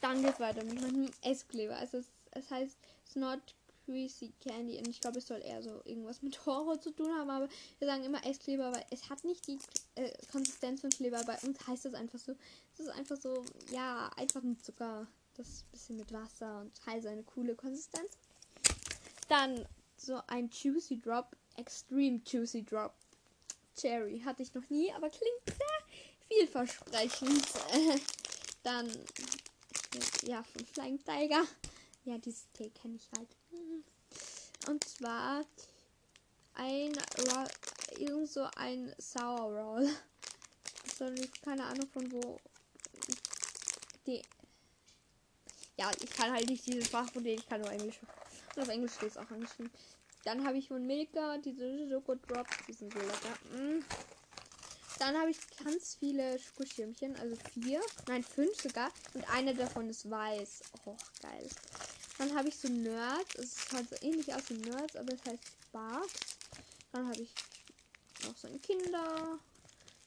Dann 0.01 0.23
geht 0.23 0.35
es 0.35 0.41
weiter 0.41 0.65
mit 0.65 0.81
meinem 0.81 1.11
Esskleber. 1.23 1.77
Also 1.77 1.99
es, 1.99 2.07
es 2.33 2.51
heißt 2.51 2.79
Snot 3.07 3.55
Greasy 3.87 4.33
Candy 4.41 4.79
und 4.79 4.89
ich 4.89 5.01
glaube, 5.01 5.19
es 5.19 5.27
soll 5.27 5.41
eher 5.43 5.63
so 5.63 5.81
irgendwas 5.85 6.23
mit 6.23 6.45
Horror 6.47 6.81
zu 6.81 6.91
tun 6.91 7.13
haben, 7.13 7.31
aber 7.31 7.49
wir 7.79 7.89
sagen 7.89 8.05
immer 8.05 8.25
Esskleber, 8.27 8.73
weil 8.73 8.85
es 8.91 9.09
hat 9.11 9.25
nicht 9.25 9.47
die 9.47 9.59
äh, 9.97 10.11
Konsistenz 10.31 10.81
von 10.81 10.91
Kleber. 10.91 11.23
Bei 11.25 11.39
uns 11.47 11.67
heißt 11.67 11.87
es 11.87 11.95
einfach 11.95 12.19
so. 12.19 12.35
Es 12.75 12.81
ist 12.81 12.91
einfach 12.91 13.17
so, 13.17 13.45
ja, 13.73 14.11
einfach 14.17 14.43
ein 14.43 14.59
Zucker 14.61 15.07
das 15.37 15.65
bisschen 15.71 15.97
mit 15.97 16.13
Wasser 16.13 16.61
und 16.61 16.73
halt 16.87 17.03
seine 17.03 17.23
coole 17.23 17.55
Konsistenz. 17.55 18.11
Dann 19.29 19.67
so 19.97 20.21
ein 20.27 20.51
Juicy 20.51 21.01
Drop, 21.01 21.37
Extreme 21.57 22.21
Juicy 22.27 22.65
Drop. 22.65 22.93
Cherry 23.77 24.21
hatte 24.25 24.43
ich 24.43 24.53
noch 24.55 24.69
nie, 24.69 24.93
aber 24.93 25.09
klingt 25.09 25.47
sehr 25.47 26.29
vielversprechend. 26.29 27.45
Dann, 28.63 28.91
ja, 30.23 30.43
von 30.43 30.67
Flying 30.67 30.99
Tiger. 31.03 31.45
Ja, 32.05 32.19
dieses 32.19 32.51
Tee 32.53 32.71
kenne 32.71 32.97
ich 32.97 33.09
halt. 33.17 33.29
Und 34.69 34.85
zwar 34.85 35.45
ein, 36.55 36.93
irgend 37.99 38.29
so 38.29 38.47
ein 38.57 38.95
Sour 38.99 39.53
Roll. 39.53 39.89
Ich 40.85 41.43
keine 41.43 41.65
Ahnung 41.65 41.89
von 41.89 42.13
wo. 42.13 42.39
Die 44.07 44.23
ja, 45.81 45.91
ich 46.03 46.11
kann 46.11 46.31
halt 46.31 46.47
nicht 46.51 46.67
dieses 46.67 46.89
Fach 46.89 47.11
von 47.11 47.25
denen, 47.25 47.39
ich 47.39 47.49
kann 47.49 47.63
nur 47.63 47.71
Englisch. 47.71 47.99
Und 48.55 48.63
auf 48.63 48.69
Englisch 48.69 48.93
steht 48.93 49.13
es 49.13 49.17
auch 49.17 49.31
angeschrieben. 49.31 49.71
Dann 50.25 50.47
habe 50.47 50.59
ich 50.59 50.69
von 50.69 50.87
Milka 50.87 51.39
diese 51.39 51.89
Schoko 51.89 52.17
Drops, 52.17 52.55
die 52.69 52.75
sind 52.75 52.93
so 52.93 52.99
lecker. 52.99 53.39
Mm. 53.57 53.83
Dann 55.01 55.17
habe 55.17 55.31
ich 55.31 55.39
ganz 55.65 55.97
viele 55.99 56.39
Schokoschirmchen, 56.39 57.17
also 57.17 57.35
vier, 57.55 57.81
nein 58.07 58.23
fünf 58.23 58.61
sogar. 58.61 58.91
Und 59.15 59.25
eine 59.31 59.55
davon 59.55 59.89
ist 59.89 60.11
weiß. 60.11 60.61
Oh, 60.85 60.95
geil. 61.23 61.49
Dann 62.19 62.37
habe 62.37 62.49
ich 62.49 62.57
so 62.57 62.69
Nerds. 62.69 63.35
Es 63.37 63.57
ist 63.57 63.73
halt 63.73 63.89
so 63.89 63.97
ähnlich 64.03 64.35
aus 64.35 64.43
wie 64.51 64.59
Nerds, 64.59 64.97
aber 64.97 65.15
es 65.15 65.25
heißt 65.25 65.43
Sparks. 65.65 66.37
Dann 66.93 67.09
habe 67.09 67.23
ich 67.23 67.33
noch 68.27 68.37
so 68.37 68.49
ein 68.49 68.61
Kinder. 68.61 69.39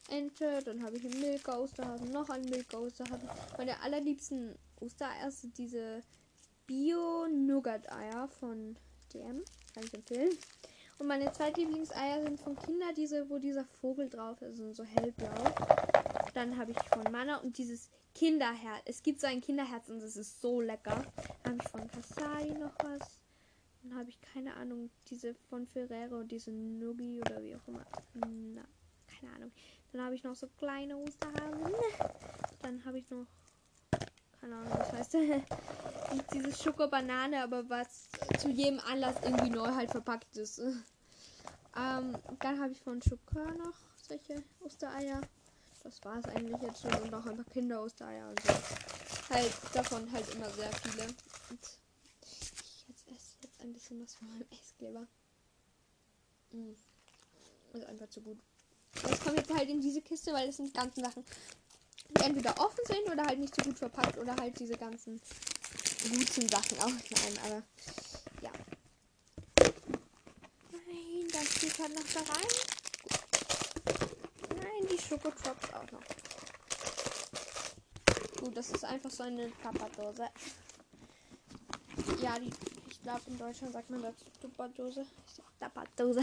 Ente, 0.09 0.61
dann 0.63 0.83
habe 0.83 0.97
ich 0.97 1.05
einen 1.05 1.19
Milka 1.19 1.57
Osterhasen, 1.57 2.11
noch 2.11 2.29
einen 2.29 2.47
Milka 2.49 2.77
Osterhasen. 2.77 3.27
Meine 3.57 3.81
allerliebsten 3.81 4.55
Ostereier 4.79 5.31
sind 5.31 5.57
diese 5.57 6.03
Bio 6.67 7.25
Nougat 7.27 7.91
Eier 7.91 8.27
von 8.27 8.75
DM, 9.11 9.43
kann 9.73 9.83
ich 9.85 9.93
empfehlen. 9.95 10.37
Und 10.99 11.07
meine 11.07 11.31
zwei 11.33 11.49
Lieblingseier 11.51 12.23
sind 12.23 12.39
von 12.39 12.55
Kinder 12.55 12.93
diese, 12.95 13.29
wo 13.29 13.37
dieser 13.37 13.65
Vogel 13.65 14.09
drauf 14.09 14.41
ist 14.41 14.59
und 14.59 14.75
so 14.75 14.83
hellblau. 14.83 15.33
Dann 16.33 16.57
habe 16.57 16.71
ich 16.71 16.79
von 16.89 17.11
Mana 17.11 17.37
und 17.37 17.57
dieses 17.57 17.89
Kinderherz. 18.15 18.81
Es 18.85 19.03
gibt 19.03 19.19
so 19.21 19.27
ein 19.27 19.41
Kinderherz 19.41 19.89
und 19.89 20.01
es 20.01 20.15
ist 20.15 20.41
so 20.41 20.61
lecker. 20.61 21.03
Dann 21.43 21.53
habe 21.53 21.63
ich 21.63 21.69
von 21.69 21.87
Kasai 21.91 22.49
noch 22.59 22.73
was. 22.83 23.19
Dann 23.83 23.95
habe 23.95 24.09
ich 24.09 24.19
keine 24.21 24.55
Ahnung, 24.55 24.89
diese 25.09 25.33
von 25.49 25.67
Ferrero, 25.67 26.23
diese 26.23 26.51
Nuggi 26.51 27.19
oder 27.19 27.43
wie 27.43 27.55
auch 27.55 27.67
immer. 27.67 27.85
Na, 28.13 28.63
keine 29.07 29.33
Ahnung. 29.33 29.51
Dann 29.91 30.01
habe 30.01 30.15
ich 30.15 30.23
noch 30.23 30.35
so 30.35 30.47
kleine 30.57 30.97
Osterhasen. 30.97 31.73
Dann 32.61 32.85
habe 32.85 32.99
ich 32.99 33.09
noch, 33.09 33.27
keine 34.43 34.57
Ahnung, 34.57 34.73
was 34.77 34.91
heißt 34.91 35.17
dieses 36.33 36.61
Schokobanane, 36.61 37.41
aber 37.43 37.69
was 37.69 38.09
zu 38.39 38.49
jedem 38.49 38.81
Anlass 38.81 39.15
irgendwie 39.23 39.49
neu 39.49 39.73
halt 39.73 39.89
verpackt 39.89 40.35
ist. 40.35 40.59
Ähm, 40.59 42.17
dann 42.39 42.59
habe 42.59 42.73
ich 42.73 42.81
von 42.81 43.01
Schokör 43.01 43.51
noch 43.53 43.73
solche 43.95 44.43
Ostereier. 44.59 45.21
Das 45.81 46.03
war 46.03 46.17
es 46.17 46.25
eigentlich 46.25 46.61
jetzt 46.61 46.81
schon. 46.81 46.93
Und 47.01 47.11
noch 47.11 47.25
ein 47.25 47.37
paar 47.37 47.45
Kinder-Ostereier 47.45 48.29
und 48.29 48.41
so. 48.43 48.53
Halt 49.29 49.51
davon 49.73 50.11
halt 50.11 50.29
immer 50.35 50.49
sehr 50.49 50.71
viele. 50.73 51.07
Und 51.49 51.59
ich 52.21 52.85
jetzt 52.89 53.07
esse 53.07 53.37
jetzt 53.43 53.61
ein 53.61 53.71
bisschen 53.71 54.03
was 54.03 54.13
von 54.13 54.27
meinem 54.27 54.45
Esskleber. 54.51 55.07
Mm. 56.51 56.73
Ist 57.73 57.85
einfach 57.85 58.09
zu 58.09 58.21
gut. 58.21 58.37
Das 59.01 59.21
kommt 59.21 59.37
jetzt 59.37 59.53
halt 59.53 59.69
in 59.69 59.81
diese 59.81 60.01
Kiste, 60.01 60.33
weil 60.33 60.47
das 60.47 60.57
sind 60.57 60.73
ganzen 60.73 61.03
Sachen, 61.03 61.25
die 62.15 62.21
entweder 62.21 62.57
offen 62.59 62.85
sind 62.85 63.11
oder 63.11 63.25
halt 63.25 63.39
nicht 63.39 63.55
so 63.55 63.63
gut 63.63 63.77
verpackt 63.77 64.17
oder 64.17 64.35
halt 64.35 64.59
diese 64.59 64.77
ganzen 64.77 65.19
guten 66.03 66.49
Sachen 66.49 66.79
auch. 66.79 66.87
Nein, 66.87 67.39
aber 67.45 67.63
ja. 68.41 68.51
Nein, 70.71 71.27
das 71.31 71.59
geht 71.59 71.79
halt 71.79 71.95
noch 71.95 72.03
da 72.13 72.19
rein. 72.33 72.47
Nein, 74.61 74.87
die 74.91 75.01
Schokotrops 75.01 75.73
auch 75.73 75.91
noch. 75.91 76.03
Gut, 78.39 78.57
das 78.57 78.71
ist 78.71 78.83
einfach 78.83 79.09
so 79.09 79.23
eine 79.23 79.47
Papperdose. 79.61 80.29
Ja, 82.21 82.37
die, 82.39 82.51
ich 82.89 83.01
glaube 83.01 83.21
in 83.27 83.37
Deutschland 83.37 83.73
sagt 83.73 83.89
man 83.89 84.01
dazu 84.01 84.25
Tupperdose. 84.41 85.05
Tupperdose. 85.59 86.21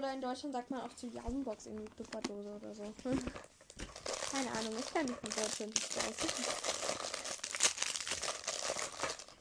Oder 0.00 0.14
in 0.14 0.22
Deutschland 0.22 0.54
sagt 0.54 0.70
man 0.70 0.80
auch 0.80 0.94
zu 0.94 1.08
Jausenbox 1.08 1.66
irgendwie 1.66 1.90
Tupperdose 1.94 2.56
oder 2.56 2.74
so. 2.74 2.82
Keine 4.32 4.50
Ahnung, 4.52 4.74
ich 4.78 4.94
kann 4.94 5.04
nicht 5.04 5.22
mit 5.22 5.36
Deutschland 5.36 5.74
nicht 5.74 5.92
so 5.92 6.00
aus 6.00 6.14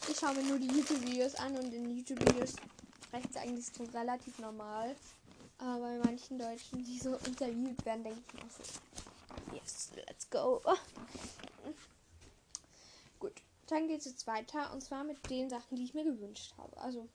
ich 0.09 0.19
schaue 0.19 0.33
mir 0.33 0.43
nur 0.43 0.59
die 0.59 0.67
YouTube-Videos 0.67 1.35
an 1.35 1.55
und 1.55 1.73
in 1.73 1.95
YouTube-Videos 1.95 2.55
sprechen 3.05 3.29
sie 3.31 3.39
eigentlich 3.39 3.67
so 3.67 3.85
relativ 3.97 4.37
normal. 4.39 4.97
Aber 5.59 5.79
bei 5.79 5.97
manchen 5.99 6.37
Deutschen, 6.37 6.83
die 6.83 6.99
so 6.99 7.15
interviewt 7.15 7.85
werden, 7.85 8.03
denke 8.03 8.19
ich 8.27 8.33
mir 8.33 8.49
so, 8.49 8.63
yes, 9.55 9.91
let's 9.95 10.29
go. 10.29 10.61
Gut, 13.19 13.41
dann 13.67 13.87
geht 13.87 13.99
es 13.99 14.05
jetzt 14.07 14.27
weiter 14.27 14.73
und 14.73 14.83
zwar 14.83 15.05
mit 15.05 15.29
den 15.29 15.49
Sachen, 15.49 15.77
die 15.77 15.85
ich 15.85 15.93
mir 15.93 16.03
gewünscht 16.03 16.53
habe. 16.57 16.75
Also 16.81 17.07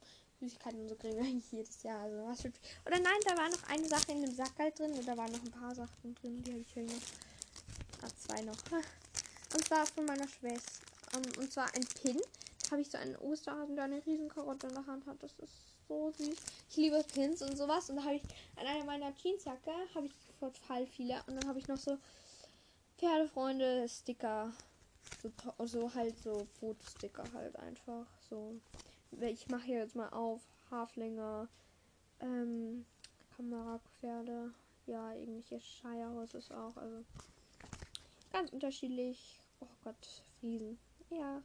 Süßigkeiten 0.45 0.81
und 0.81 0.89
so 0.89 0.95
kriegen 0.95 1.17
wir 1.17 1.25
eigentlich 1.25 1.53
jedes 1.53 1.83
Jahr. 1.83 2.01
Also 2.01 2.17
was 2.27 2.45
wird 2.45 2.55
Oder 2.87 3.01
nein, 3.01 3.21
da 3.27 3.37
war 3.37 3.49
noch 3.49 3.63
eine 3.69 3.89
Sache 3.89 4.13
in 4.13 4.23
dem 4.23 4.35
Sack 4.35 4.53
halt 4.59 4.79
drin 4.79 4.93
und 4.93 5.07
da 5.07 5.17
waren 5.17 5.33
noch 5.33 5.43
ein 5.43 5.51
paar 5.51 5.75
Sachen 5.75 6.15
drin, 6.17 6.43
die 6.43 6.53
habe 6.53 6.61
ich 6.61 6.73
hier 6.73 6.85
noch. 6.85 6.93
Ah, 8.03 8.09
zwei 8.17 8.41
noch. 8.43 8.57
Und 9.55 9.65
zwar 9.65 9.87
von 9.87 10.05
meiner 10.05 10.27
Schwester. 10.27 10.83
und 11.39 11.53
zwar 11.53 11.73
ein 11.75 11.87
Pin 12.03 12.21
habe 12.71 12.83
ich 12.83 12.91
so 12.91 12.99
einen 12.99 13.17
Osterhasen, 13.17 13.77
der 13.77 13.85
eine 13.85 14.05
Riesenkarotte 14.05 14.67
in 14.67 14.75
der 14.75 14.87
Hand 14.87 15.07
hat. 15.07 15.23
Das 15.23 15.33
ist 15.39 15.53
so 15.87 16.11
süß. 16.11 16.37
Ich 16.71 16.77
liebe 16.77 17.05
Pins 17.05 17.41
und 17.41 17.57
sowas. 17.57 17.89
Und 17.89 17.97
da 17.97 18.05
habe 18.05 18.17
ich 18.17 18.23
an 18.57 18.67
einer 18.67 18.85
meiner 18.85 19.13
Jeansjacke 19.15 19.71
habe 19.95 20.07
ich 20.07 20.13
total 20.41 20.87
viele. 20.87 21.23
Und 21.27 21.37
dann 21.37 21.49
habe 21.49 21.59
ich 21.61 21.69
noch 21.69 21.77
so 21.77 21.99
Pferdefreunde 22.99 23.89
Sticker. 23.89 24.53
So, 25.23 25.67
so 25.67 25.95
halt 25.95 26.19
so 26.19 26.47
Fotosticker 26.59 27.25
halt 27.33 27.57
einfach. 27.57 28.07
So. 28.29 28.61
Ich 29.21 29.49
mache 29.49 29.65
hier 29.65 29.79
jetzt 29.79 29.97
mal 29.97 30.11
auf. 30.11 30.41
Haflinger. 30.71 31.49
Ähm, 32.21 32.85
Kamerapferde. 33.37 34.53
Ja, 34.87 35.15
irgendwelche 35.15 35.61
Shirehorses 35.61 36.51
auch. 36.51 36.77
Also 36.77 37.05
ganz 38.33 38.53
unterschiedlich. 38.53 39.41
Oh 39.61 39.67
Gott, 39.83 40.23
Friesen. 40.41 40.79
Ja, 41.11 41.43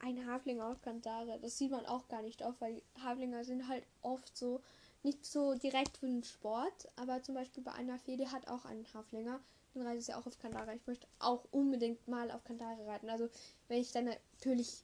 ein 0.00 0.26
Hafling 0.26 0.60
auf 0.60 0.80
Kantare. 0.82 1.38
Das 1.40 1.58
sieht 1.58 1.70
man 1.70 1.86
auch 1.86 2.08
gar 2.08 2.22
nicht 2.22 2.42
oft, 2.42 2.60
weil 2.60 2.82
Haflinger 3.02 3.44
sind 3.44 3.68
halt 3.68 3.84
oft 4.02 4.36
so 4.36 4.60
nicht 5.02 5.24
so 5.24 5.54
direkt 5.54 5.98
für 5.98 6.06
den 6.06 6.24
Sport, 6.24 6.88
aber 6.96 7.22
zum 7.22 7.36
Beispiel 7.36 7.62
bei 7.62 7.72
einer 7.72 7.98
Fede 7.98 8.30
hat 8.32 8.48
auch 8.48 8.64
einen 8.64 8.86
Haflinger. 8.92 9.40
Dann 9.74 9.86
reite 9.86 9.98
ich 9.98 10.14
auch 10.14 10.26
auf 10.26 10.38
Kandare. 10.38 10.74
Ich 10.74 10.86
möchte 10.86 11.06
auch 11.18 11.44
unbedingt 11.50 12.08
mal 12.08 12.30
auf 12.30 12.42
Kandare 12.44 12.86
reiten. 12.86 13.10
Also 13.10 13.28
wenn 13.68 13.80
ich 13.80 13.92
dann 13.92 14.06
natürlich 14.06 14.82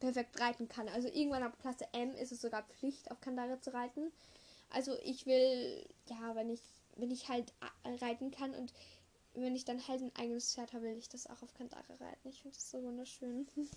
perfekt 0.00 0.40
reiten 0.40 0.68
kann. 0.68 0.88
Also 0.88 1.08
irgendwann 1.08 1.42
ab 1.42 1.58
Klasse 1.60 1.86
M 1.92 2.14
ist 2.14 2.32
es 2.32 2.40
sogar 2.40 2.62
Pflicht, 2.64 3.10
auf 3.10 3.20
Kandare 3.20 3.60
zu 3.60 3.72
reiten. 3.72 4.12
Also 4.70 4.96
ich 5.04 5.26
will, 5.26 5.86
ja, 6.06 6.34
wenn 6.34 6.50
ich, 6.50 6.60
wenn 6.96 7.10
ich 7.10 7.28
halt 7.28 7.52
reiten 8.00 8.30
kann 8.30 8.54
und 8.54 8.72
wenn 9.34 9.56
ich 9.56 9.64
dann 9.64 9.86
halt 9.86 10.00
ein 10.00 10.14
eigenes 10.16 10.54
Pferd 10.54 10.72
habe, 10.72 10.84
will 10.84 10.98
ich 10.98 11.08
das 11.08 11.26
auch 11.26 11.42
auf 11.42 11.54
Kandare 11.54 12.00
reiten. 12.00 12.28
Ich 12.28 12.42
finde 12.42 12.56
das 12.56 12.70
so 12.70 12.82
wunderschön. 12.82 13.48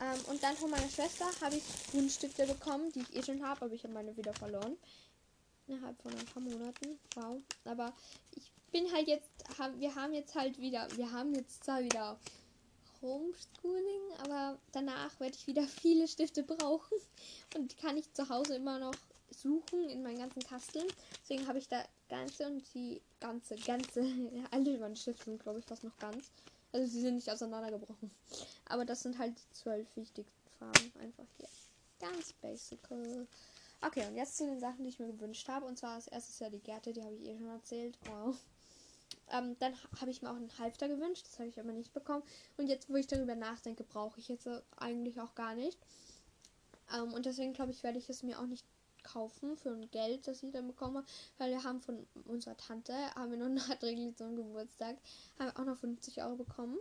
Ähm, 0.00 0.20
und 0.26 0.42
dann 0.42 0.54
von 0.54 0.70
meiner 0.70 0.88
Schwester 0.88 1.24
habe 1.40 1.56
ich 1.56 1.64
Buntstifte 1.92 2.46
bekommen, 2.46 2.92
die 2.92 3.00
ich 3.00 3.16
eh 3.16 3.22
schon 3.22 3.42
habe, 3.42 3.64
aber 3.64 3.74
ich 3.74 3.82
habe 3.82 3.94
meine 3.94 4.16
wieder 4.16 4.34
verloren. 4.34 4.76
Innerhalb 5.66 6.00
von 6.02 6.12
ein 6.12 6.26
paar 6.26 6.42
Monaten. 6.42 6.98
Wow. 7.14 7.40
Aber 7.64 7.92
ich 8.36 8.52
bin 8.70 8.90
halt 8.92 9.08
jetzt, 9.08 9.30
wir 9.78 9.94
haben 9.94 10.12
jetzt 10.12 10.34
halt 10.34 10.58
wieder, 10.58 10.88
wir 10.96 11.10
haben 11.10 11.34
jetzt 11.34 11.64
zwar 11.64 11.82
wieder 11.82 12.18
Homeschooling, 13.02 14.12
aber 14.24 14.58
danach 14.72 15.18
werde 15.20 15.34
ich 15.34 15.46
wieder 15.46 15.62
viele 15.82 16.08
Stifte 16.08 16.42
brauchen. 16.42 16.98
Und 17.56 17.72
die 17.72 17.76
kann 17.76 17.96
ich 17.96 18.12
zu 18.12 18.28
Hause 18.28 18.56
immer 18.56 18.78
noch 18.78 18.94
suchen 19.30 19.88
in 19.88 20.02
meinen 20.02 20.18
ganzen 20.18 20.42
Kasteln. 20.42 20.86
Deswegen 21.22 21.46
habe 21.46 21.58
ich 21.58 21.68
da 21.68 21.84
ganze 22.08 22.46
und 22.46 22.62
die 22.74 23.00
ganze, 23.20 23.56
ganze, 23.56 24.04
alle 24.50 24.78
meine 24.78 24.96
Stifte 24.96 25.24
sind 25.24 25.42
glaube 25.42 25.60
ich 25.60 25.66
fast 25.66 25.84
noch 25.84 25.96
ganz. 25.98 26.30
Also 26.72 26.86
sie 26.86 27.00
sind 27.00 27.16
nicht 27.16 27.30
auseinandergebrochen. 27.30 28.10
Aber 28.66 28.84
das 28.84 29.02
sind 29.02 29.18
halt 29.18 29.38
die 29.38 29.54
zwölf 29.54 29.86
wichtigsten 29.96 30.50
Farben. 30.58 30.92
Einfach 31.00 31.26
hier. 31.36 31.48
Ganz 32.00 32.32
basic. 32.34 32.78
Okay, 33.80 34.06
und 34.06 34.16
jetzt 34.16 34.36
zu 34.36 34.46
den 34.46 34.60
Sachen, 34.60 34.84
die 34.84 34.90
ich 34.90 34.98
mir 34.98 35.08
gewünscht 35.08 35.48
habe. 35.48 35.66
Und 35.66 35.78
zwar 35.78 35.94
als 35.94 36.08
erstes 36.08 36.38
ja 36.40 36.50
die 36.50 36.60
Gärte, 36.60 36.92
die 36.92 37.02
habe 37.02 37.14
ich 37.14 37.28
eh 37.28 37.38
schon 37.38 37.48
erzählt. 37.48 37.98
Wow. 38.06 38.36
Ähm, 39.32 39.56
dann 39.58 39.74
habe 40.00 40.10
ich 40.10 40.22
mir 40.22 40.30
auch 40.30 40.36
einen 40.36 40.58
Halfter 40.58 40.88
gewünscht, 40.88 41.26
das 41.26 41.38
habe 41.38 41.48
ich 41.48 41.60
aber 41.60 41.72
nicht 41.72 41.92
bekommen. 41.92 42.22
Und 42.56 42.68
jetzt, 42.68 42.88
wo 42.88 42.96
ich 42.96 43.06
darüber 43.06 43.34
nachdenke, 43.34 43.84
brauche 43.84 44.18
ich 44.20 44.28
jetzt 44.28 44.48
eigentlich 44.76 45.20
auch 45.20 45.34
gar 45.34 45.54
nicht. 45.54 45.78
Ähm, 46.96 47.12
und 47.12 47.26
deswegen 47.26 47.52
glaube 47.52 47.72
ich, 47.72 47.82
werde 47.82 47.98
ich 47.98 48.08
es 48.08 48.22
mir 48.22 48.38
auch 48.38 48.46
nicht 48.46 48.64
kaufen 49.02 49.56
für 49.56 49.70
ein 49.70 49.90
Geld, 49.90 50.26
das 50.26 50.42
ich 50.42 50.52
dann 50.52 50.66
bekomme, 50.66 51.04
weil 51.38 51.50
wir 51.50 51.64
haben 51.64 51.80
von 51.80 52.06
unserer 52.26 52.56
Tante, 52.56 52.92
haben 53.14 53.30
wir 53.30 53.38
noch 53.38 53.48
nachträglich 53.48 54.16
zum 54.16 54.36
Geburtstag, 54.36 54.96
haben 55.38 55.46
wir 55.46 55.58
auch 55.58 55.64
noch 55.64 55.78
50 55.78 56.22
Euro 56.22 56.36
bekommen. 56.36 56.78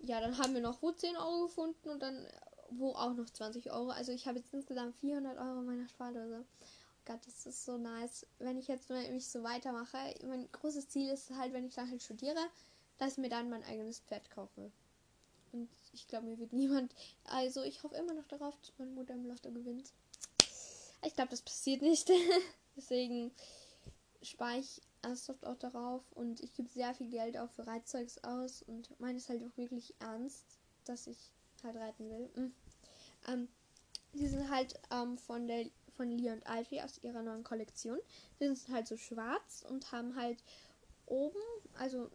Ja, 0.00 0.20
dann 0.20 0.38
haben 0.38 0.54
wir 0.54 0.60
noch 0.60 0.80
wo 0.80 0.92
10 0.92 1.16
Euro 1.16 1.42
gefunden 1.42 1.88
und 1.88 2.00
dann 2.00 2.26
wo 2.70 2.92
auch 2.92 3.14
noch 3.14 3.28
20 3.28 3.72
Euro. 3.72 3.90
Also 3.90 4.12
ich 4.12 4.26
habe 4.26 4.38
jetzt 4.38 4.52
insgesamt 4.52 4.94
400 4.96 5.38
Euro 5.38 5.60
in 5.60 5.66
meiner 5.66 5.88
Spardose. 5.88 6.44
Gott, 7.08 7.26
das 7.26 7.46
ist 7.46 7.64
so 7.64 7.78
nice. 7.78 8.26
Wenn 8.38 8.58
ich 8.58 8.68
jetzt 8.68 8.90
mich 8.90 9.26
so 9.26 9.42
weitermache, 9.42 9.96
mein 10.26 10.46
großes 10.52 10.88
Ziel 10.88 11.08
ist 11.08 11.30
halt, 11.30 11.54
wenn 11.54 11.64
ich 11.64 11.74
dann 11.74 11.90
halt 11.90 12.02
studiere, 12.02 12.50
dass 12.98 13.12
ich 13.12 13.18
mir 13.18 13.30
dann 13.30 13.48
mein 13.48 13.64
eigenes 13.64 14.00
Pferd 14.00 14.30
kaufe. 14.30 14.70
Und 15.52 15.70
ich 15.94 16.06
glaube, 16.06 16.26
mir 16.26 16.38
wird 16.38 16.52
niemand. 16.52 16.94
Also 17.24 17.62
ich 17.62 17.82
hoffe 17.82 17.94
immer 17.94 18.12
noch 18.12 18.26
darauf, 18.26 18.54
dass 18.60 18.74
meine 18.76 18.90
Mutter 18.90 19.14
im 19.14 19.24
Lotto 19.24 19.50
gewinnt. 19.50 19.90
Ich 21.02 21.14
glaube, 21.14 21.30
das 21.30 21.40
passiert 21.40 21.80
nicht. 21.80 22.10
Deswegen 22.76 23.32
spare 24.20 24.58
ich 24.58 24.82
ernsthaft 25.00 25.46
auch 25.46 25.56
darauf 25.56 26.02
und 26.12 26.40
ich 26.40 26.52
gebe 26.52 26.68
sehr 26.68 26.94
viel 26.94 27.08
Geld 27.08 27.38
auch 27.38 27.50
für 27.52 27.66
Reitzeugs 27.66 28.22
aus 28.22 28.60
und 28.60 29.00
meine 29.00 29.16
ist 29.16 29.30
halt 29.30 29.42
auch 29.44 29.56
wirklich 29.56 29.94
ernst, 30.00 30.44
dass 30.84 31.06
ich 31.06 31.32
halt 31.62 31.76
reiten 31.76 32.10
will. 32.10 32.28
Mhm. 32.34 32.54
Ähm, 33.28 33.48
die 34.12 34.26
sind 34.26 34.50
halt 34.50 34.78
ähm, 34.90 35.16
von 35.16 35.46
der 35.46 35.70
von 35.98 36.10
Lee 36.10 36.30
und 36.30 36.46
Alfie 36.46 36.80
aus 36.80 37.02
ihrer 37.02 37.22
neuen 37.22 37.44
Kollektion. 37.44 37.98
Die 38.40 38.46
sind 38.46 38.68
halt 38.74 38.86
so 38.86 38.96
schwarz 38.96 39.66
und 39.68 39.90
haben 39.92 40.14
halt 40.16 40.38
oben, 41.06 41.40
also 41.76 42.08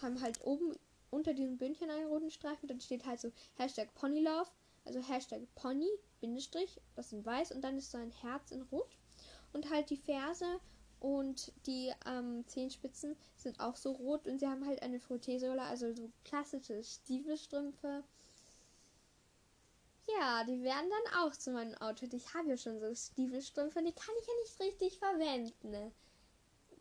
haben 0.00 0.20
halt 0.22 0.40
oben 0.44 0.74
unter 1.10 1.34
diesem 1.34 1.58
Bündchen 1.58 1.90
einen 1.90 2.06
roten 2.06 2.30
Streifen. 2.30 2.68
Dann 2.68 2.80
steht 2.80 3.04
halt 3.04 3.20
so 3.20 3.32
Hashtag 3.56 3.92
Ponylove, 3.94 4.48
also 4.84 5.00
Hashtag 5.00 5.42
Pony, 5.56 5.90
Bindestrich, 6.20 6.80
das 6.94 7.12
in 7.12 7.26
weiß 7.26 7.50
und 7.50 7.62
dann 7.62 7.76
ist 7.76 7.90
so 7.90 7.98
ein 7.98 8.12
Herz 8.12 8.52
in 8.52 8.62
rot. 8.62 8.96
Und 9.52 9.70
halt 9.70 9.90
die 9.90 9.96
Ferse 9.96 10.60
und 11.00 11.52
die 11.66 11.92
ähm, 12.06 12.44
Zehenspitzen 12.46 13.16
sind 13.36 13.58
auch 13.58 13.74
so 13.74 13.90
rot 13.90 14.28
und 14.28 14.38
sie 14.38 14.46
haben 14.46 14.66
halt 14.66 14.82
eine 14.82 15.00
Frotteesohle, 15.00 15.62
also 15.62 15.92
so 15.92 16.10
klassische 16.24 16.82
Stiefelstrümpfe. 16.84 18.04
Ja, 20.08 20.44
die 20.44 20.62
werden 20.62 20.90
dann 20.90 21.24
auch 21.24 21.32
zu 21.32 21.50
meinem 21.50 21.74
Outfit. 21.74 22.14
Ich 22.14 22.32
habe 22.32 22.50
ja 22.50 22.56
schon 22.56 22.78
so 22.78 22.94
Stiefelstrümpfe, 22.94 23.82
die 23.82 23.92
kann 23.92 24.14
ich 24.20 24.26
ja 24.26 24.34
nicht 24.42 24.60
richtig 24.60 24.98
verwenden. 24.98 25.92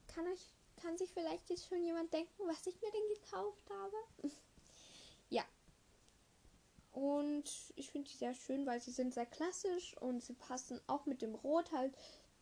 Kann 0.08 0.28
euch, 0.28 0.54
kann 0.82 0.98
sich 0.98 1.12
vielleicht 1.12 1.50
jetzt 1.50 1.68
schon 1.68 1.84
jemand 1.84 2.14
denken, 2.14 2.48
was 2.48 2.68
ich 2.68 2.80
mir 2.82 2.92
denn 2.92 3.22
gekauft 3.22 3.70
habe? 3.70 3.96
ja. 5.30 5.44
Und 6.92 7.74
ich 7.76 7.90
finde 7.90 8.10
die 8.10 8.16
sehr 8.16 8.34
schön, 8.34 8.66
weil 8.66 8.80
sie 8.80 8.92
sind 8.92 9.14
sehr 9.14 9.26
klassisch 9.26 9.98
und 9.98 10.24
sie 10.24 10.34
passen 10.34 10.80
auch 10.88 11.06
mit 11.08 11.22
dem 11.22 11.34
Rot 11.36 11.72
halt 11.72 11.94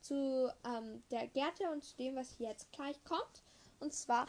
zu 0.01 0.51
ähm, 0.65 1.01
der 1.11 1.27
Gerte 1.27 1.71
und 1.71 1.83
zu 1.83 1.95
dem, 1.95 2.15
was 2.17 2.37
jetzt 2.39 2.71
gleich 2.73 3.01
kommt. 3.05 3.41
Und 3.79 3.93
zwar 3.93 4.27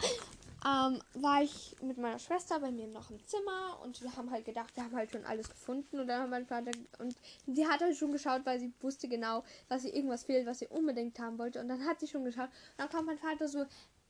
ähm, 0.67 1.03
war 1.15 1.43
ich 1.43 1.77
mit 1.83 1.99
meiner 1.99 2.19
Schwester 2.19 2.59
bei 2.59 2.71
mir 2.71 2.87
noch 2.87 3.11
im 3.11 3.25
Zimmer 3.27 3.79
und 3.83 4.01
wir 4.03 4.17
haben 4.17 4.31
halt 4.31 4.45
gedacht, 4.45 4.75
wir 4.77 4.85
haben 4.85 4.97
halt 4.97 5.11
schon 5.11 5.25
alles 5.27 5.49
gefunden. 5.51 6.01
Und 6.01 6.07
dann 6.07 6.23
haben 6.23 6.31
mein 6.31 6.47
Vater 6.47 6.73
und 6.99 7.15
sie 7.47 7.67
hat 7.67 7.81
halt 7.81 7.97
schon 7.97 8.13
geschaut, 8.13 8.47
weil 8.47 8.59
sie 8.61 8.73
wusste 8.81 9.09
genau, 9.09 9.45
dass 9.69 9.85
ihr 9.85 9.95
irgendwas 9.95 10.25
fehlt, 10.25 10.47
was 10.47 10.61
sie 10.61 10.69
unbedingt 10.69 11.19
haben 11.19 11.39
wollte. 11.39 11.61
Und 11.61 11.69
dann 11.69 11.85
hat 11.85 12.01
sie 12.01 12.09
schon 12.09 12.25
geschaut. 12.25 12.49
Und 12.49 12.79
dann 12.79 12.89
kommt 12.89 13.07
mein 13.07 13.19
Vater 13.19 13.47
so, 13.47 13.67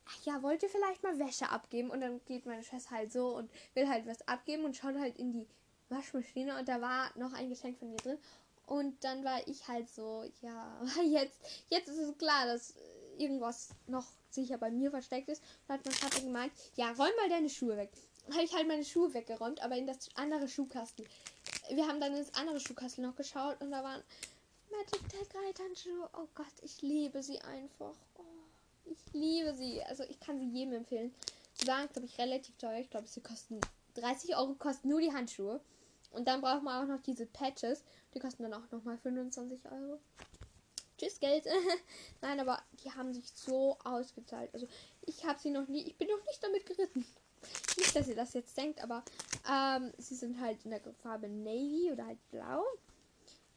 ach 0.06 0.24
ja, 0.24 0.42
wollt 0.42 0.62
ihr 0.62 0.68
vielleicht 0.68 1.02
mal 1.02 1.18
Wäsche 1.18 1.48
abgeben? 1.48 1.90
Und 1.90 2.00
dann 2.00 2.20
geht 2.24 2.46
meine 2.46 2.62
Schwester 2.62 2.92
halt 2.92 3.12
so 3.12 3.36
und 3.36 3.50
will 3.74 3.88
halt 3.88 4.06
was 4.06 4.26
abgeben 4.28 4.64
und 4.64 4.76
schaut 4.76 4.96
halt 4.96 5.18
in 5.18 5.32
die 5.32 5.46
Waschmaschine 5.88 6.58
und 6.58 6.68
da 6.68 6.80
war 6.80 7.10
noch 7.16 7.32
ein 7.32 7.50
Geschenk 7.50 7.78
von 7.78 7.90
ihr 7.90 7.96
drin. 7.96 8.18
Und 8.66 9.02
dann 9.04 9.24
war 9.24 9.46
ich 9.46 9.66
halt 9.68 9.88
so, 9.90 10.24
ja, 10.40 10.80
jetzt, 11.04 11.40
jetzt 11.68 11.88
ist 11.88 11.98
es 11.98 12.16
klar, 12.16 12.46
dass 12.46 12.74
irgendwas 13.18 13.70
noch 13.86 14.06
sicher 14.34 14.58
bei 14.58 14.70
mir 14.70 14.90
versteckt 14.90 15.28
ist. 15.28 15.42
Und 15.66 15.74
hat 15.74 15.84
mein 15.84 15.94
Vater 15.94 16.20
gemeint, 16.20 16.52
ja, 16.76 16.88
räum 16.92 17.10
mal 17.16 17.28
deine 17.28 17.48
Schuhe 17.48 17.76
weg. 17.76 17.90
Habe 18.30 18.42
ich 18.42 18.54
halt 18.54 18.66
meine 18.66 18.84
Schuhe 18.84 19.12
weggeräumt, 19.12 19.62
aber 19.62 19.76
in 19.76 19.86
das 19.86 20.08
andere 20.14 20.48
Schuhkasten. 20.48 21.04
Wir 21.70 21.86
haben 21.86 22.00
dann 22.00 22.14
ins 22.14 22.34
andere 22.34 22.58
Schuhkasten 22.58 23.04
noch 23.04 23.16
geschaut 23.16 23.60
und 23.60 23.70
da 23.70 23.82
waren 23.82 24.02
Magic 24.70 25.08
Tag 25.08 25.42
Reithandschuhe. 25.42 26.08
Oh 26.14 26.26
Gott, 26.34 26.46
ich 26.62 26.82
liebe 26.82 27.22
sie 27.22 27.38
einfach. 27.40 27.94
Oh, 28.16 28.22
ich 28.86 29.12
liebe 29.12 29.54
sie. 29.54 29.82
Also 29.84 30.04
ich 30.04 30.18
kann 30.20 30.38
sie 30.38 30.48
jedem 30.48 30.74
empfehlen. 30.74 31.14
Sie 31.52 31.66
waren, 31.68 31.88
glaube 31.88 32.06
ich, 32.06 32.18
relativ 32.18 32.56
teuer. 32.56 32.80
Ich 32.80 32.90
glaube, 32.90 33.06
sie 33.06 33.20
kosten 33.20 33.60
30 33.94 34.36
Euro 34.36 34.54
kosten 34.54 34.88
nur 34.88 35.00
die 35.00 35.12
Handschuhe. 35.12 35.60
Und 36.10 36.28
dann 36.28 36.40
braucht 36.40 36.62
man 36.62 36.82
auch 36.82 36.88
noch 36.88 37.02
diese 37.02 37.26
Patches. 37.26 37.82
Die 38.14 38.20
kosten 38.20 38.44
dann 38.44 38.54
auch 38.54 38.70
nochmal 38.70 38.98
25 38.98 39.60
Euro. 39.70 40.00
Tschüss, 41.04 41.20
Geld. 41.20 41.44
Nein, 42.22 42.40
aber 42.40 42.62
die 42.82 42.90
haben 42.90 43.12
sich 43.12 43.30
so 43.30 43.76
ausgezahlt. 43.84 44.52
Also 44.54 44.66
ich 45.02 45.24
habe 45.24 45.38
sie 45.38 45.50
noch 45.50 45.68
nie, 45.68 45.82
ich 45.82 45.96
bin 45.96 46.08
noch 46.08 46.24
nicht 46.24 46.42
damit 46.42 46.64
geritten. 46.64 47.04
Nicht, 47.76 47.94
dass 47.94 48.08
ihr 48.08 48.16
das 48.16 48.32
jetzt 48.32 48.56
denkt, 48.56 48.82
aber 48.82 49.04
ähm, 49.50 49.92
sie 49.98 50.14
sind 50.14 50.40
halt 50.40 50.64
in 50.64 50.70
der 50.70 50.80
Farbe 51.02 51.28
Navy 51.28 51.90
oder 51.92 52.06
halt 52.06 52.30
blau. 52.30 52.64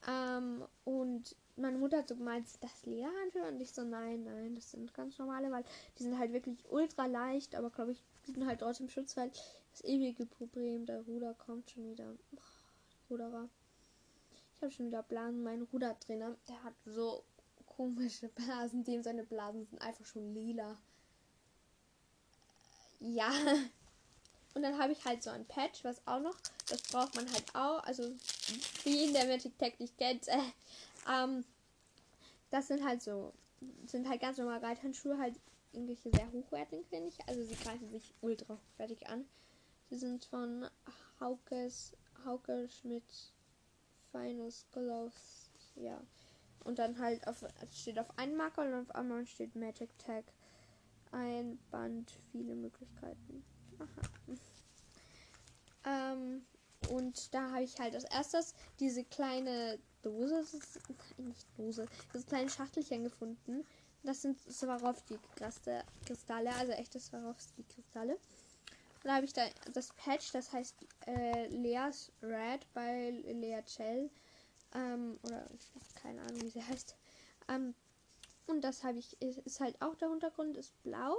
Ähm, 0.07 0.65
und 0.83 1.35
meine 1.55 1.77
Mutter 1.77 1.99
hat 1.99 2.09
so 2.09 2.15
gemeint, 2.17 2.47
das 2.59 2.85
Lederhandschuhe? 2.85 3.47
Und 3.47 3.61
ich 3.61 3.71
so, 3.71 3.83
nein, 3.83 4.25
nein, 4.25 4.55
das 4.55 4.71
sind 4.71 4.93
ganz 4.93 5.17
normale, 5.17 5.49
weil 5.49 5.63
die 5.97 6.03
sind 6.03 6.19
halt 6.19 6.33
wirklich 6.33 6.57
ultra 6.69 7.05
leicht, 7.05 7.55
aber 7.55 7.69
glaube 7.69 7.93
ich, 7.93 8.03
bieten 8.25 8.45
halt 8.45 8.59
trotzdem 8.59 8.89
Schutz, 8.89 9.15
weil 9.15 9.31
das 9.71 9.85
ewige 9.85 10.25
Problem, 10.25 10.85
der 10.85 11.01
Ruder 11.03 11.33
kommt 11.33 11.71
schon 11.71 11.89
wieder. 11.89 12.13
Ruderer. 13.09 13.47
Ich 14.57 14.63
habe 14.63 14.71
schon 14.71 14.87
wieder 14.87 15.03
Blasen. 15.03 15.43
Mein 15.43 15.61
Rudertrainer, 15.61 16.35
der 16.49 16.63
hat 16.63 16.73
so 16.83 17.23
komische 17.77 18.27
Blasen. 18.29 18.83
Dem 18.83 19.03
seine 19.03 19.23
Blasen 19.23 19.65
sind 19.65 19.81
einfach 19.81 20.05
schon 20.05 20.33
lila. 20.33 20.77
Ja. 22.99 23.31
Und 24.55 24.63
dann 24.63 24.79
habe 24.79 24.91
ich 24.91 25.05
halt 25.05 25.21
so 25.21 25.29
ein 25.29 25.45
Patch, 25.45 25.83
was 25.83 26.01
auch 26.07 26.19
noch, 26.19 26.35
das 26.67 26.81
braucht 26.81 27.15
man 27.15 27.31
halt 27.31 27.45
auch. 27.53 27.83
Also, 27.83 28.11
wie 28.83 29.05
in 29.05 29.13
der 29.13 29.27
Magic 29.27 29.57
Tech 29.59 29.79
nicht 29.79 29.95
kennt. 29.99 30.27
Äh, 30.27 30.39
ähm, 31.07 31.45
das 32.49 32.67
sind 32.67 32.83
halt 32.83 33.03
so, 33.03 33.33
sind 33.85 34.09
halt 34.09 34.19
ganz 34.19 34.39
normal 34.39 34.57
Reithandschuhe, 34.57 35.19
halt 35.19 35.35
irgendwelche 35.73 36.09
sehr 36.09 36.31
hochwertigen, 36.31 36.83
finde 36.85 37.09
ich. 37.09 37.27
Also, 37.27 37.43
sie 37.43 37.55
greifen 37.55 37.91
sich 37.91 38.15
ultra 38.21 38.55
hochwertig 38.55 39.07
an. 39.07 39.25
Sie 39.91 39.97
sind 39.97 40.25
von 40.25 40.67
Haukes, 41.19 41.95
Hauke 42.25 42.67
Schmidt 42.67 43.03
Finest 44.11 44.71
Gloves. 44.71 45.51
Ja. 45.75 46.01
Und 46.67 46.77
dann 46.79 46.99
halt 46.99 47.25
auf, 47.27 47.45
steht 47.71 47.97
auf 47.97 48.19
einen 48.19 48.35
Marker 48.35 48.63
und 48.63 48.73
auf 48.73 48.93
einmal 48.93 49.25
steht 49.25 49.55
Magic 49.55 49.97
Tag. 49.99 50.25
Ein 51.13 51.57
Band, 51.71 52.11
viele 52.33 52.55
Möglichkeiten. 52.55 53.45
Aha. 53.79 54.01
ähm, 56.13 56.45
und 56.89 57.33
da 57.33 57.51
habe 57.51 57.63
ich 57.63 57.79
halt 57.79 57.95
als 57.95 58.03
erstes 58.03 58.53
diese 58.81 59.05
kleine 59.05 59.79
Dose, 60.01 60.39
ist, 60.39 60.81
nein, 61.17 61.29
nicht 61.29 61.47
Dose, 61.57 61.85
das 62.11 62.25
kleine 62.25 62.49
Schachtelchen 62.49 63.05
gefunden. 63.05 63.65
Das 64.03 64.21
sind 64.21 64.37
Swarovski-Kristalle, 64.37 66.53
also 66.53 66.73
echte 66.73 66.99
Swarovski-Kristalle. 66.99 68.17
Dann 69.03 69.15
habe 69.15 69.25
ich 69.25 69.31
da 69.31 69.45
das 69.73 69.93
Patch, 69.93 70.33
das 70.33 70.51
heißt 70.51 70.75
äh, 71.05 71.47
Leas 71.47 72.11
Red 72.21 72.67
bei 72.73 73.11
Lea 73.11 73.61
Cell. 73.65 74.09
Ähm, 74.77 75.19
oder 75.23 75.47
keine 75.95 76.21
Ahnung, 76.21 76.41
wie 76.41 76.49
sie 76.49 76.63
heißt. 76.63 76.95
Ähm, 77.49 77.73
und 78.45 78.61
das 78.61 78.83
habe 78.83 78.99
ich, 78.99 79.21
ist, 79.21 79.39
ist, 79.39 79.59
halt 79.59 79.81
auch 79.81 79.95
der 79.95 80.09
Hintergrund, 80.09 80.55
ist 80.55 80.71
blau. 80.83 81.15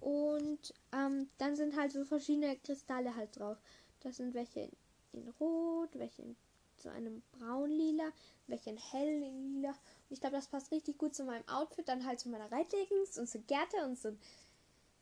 Und 0.00 0.72
ähm, 0.92 1.28
dann 1.38 1.56
sind 1.56 1.76
halt 1.76 1.92
so 1.92 2.04
verschiedene 2.04 2.56
Kristalle 2.58 3.16
halt 3.16 3.38
drauf. 3.38 3.58
Das 4.00 4.18
sind 4.18 4.34
welche 4.34 4.60
in, 4.60 4.72
in 5.12 5.28
Rot, 5.40 5.90
welche 5.94 6.22
in 6.22 6.36
so 6.76 6.90
einem 6.90 7.22
braun-lila, 7.32 8.12
welche 8.46 8.70
in 8.70 8.76
hell 8.76 9.18
lila. 9.18 9.70
Und 9.70 10.10
ich 10.10 10.20
glaube, 10.20 10.36
das 10.36 10.48
passt 10.48 10.70
richtig 10.70 10.98
gut 10.98 11.14
zu 11.14 11.24
meinem 11.24 11.46
Outfit. 11.48 11.88
Dann 11.88 12.06
halt 12.06 12.20
zu 12.20 12.28
meiner 12.28 12.50
Reitleggings 12.52 13.18
und 13.18 13.28
zu 13.28 13.40
Gerte 13.40 13.84
und 13.84 13.98
so 13.98 14.16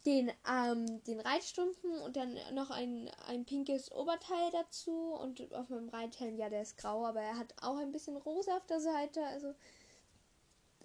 den, 0.06 0.32
ähm, 0.48 1.02
den 1.04 1.20
Reitstumpfen 1.20 2.00
und 2.00 2.16
dann 2.16 2.36
noch 2.52 2.70
ein, 2.70 3.10
ein 3.26 3.44
pinkes 3.44 3.92
Oberteil 3.92 4.50
dazu. 4.52 5.14
Und 5.14 5.52
auf 5.54 5.68
meinem 5.68 5.88
Reithelm, 5.88 6.36
ja, 6.36 6.48
der 6.48 6.62
ist 6.62 6.76
grau, 6.76 7.06
aber 7.06 7.20
er 7.20 7.38
hat 7.38 7.54
auch 7.62 7.76
ein 7.76 7.92
bisschen 7.92 8.16
rosa 8.16 8.56
auf 8.56 8.66
der 8.66 8.80
Seite. 8.80 9.24
Also. 9.24 9.54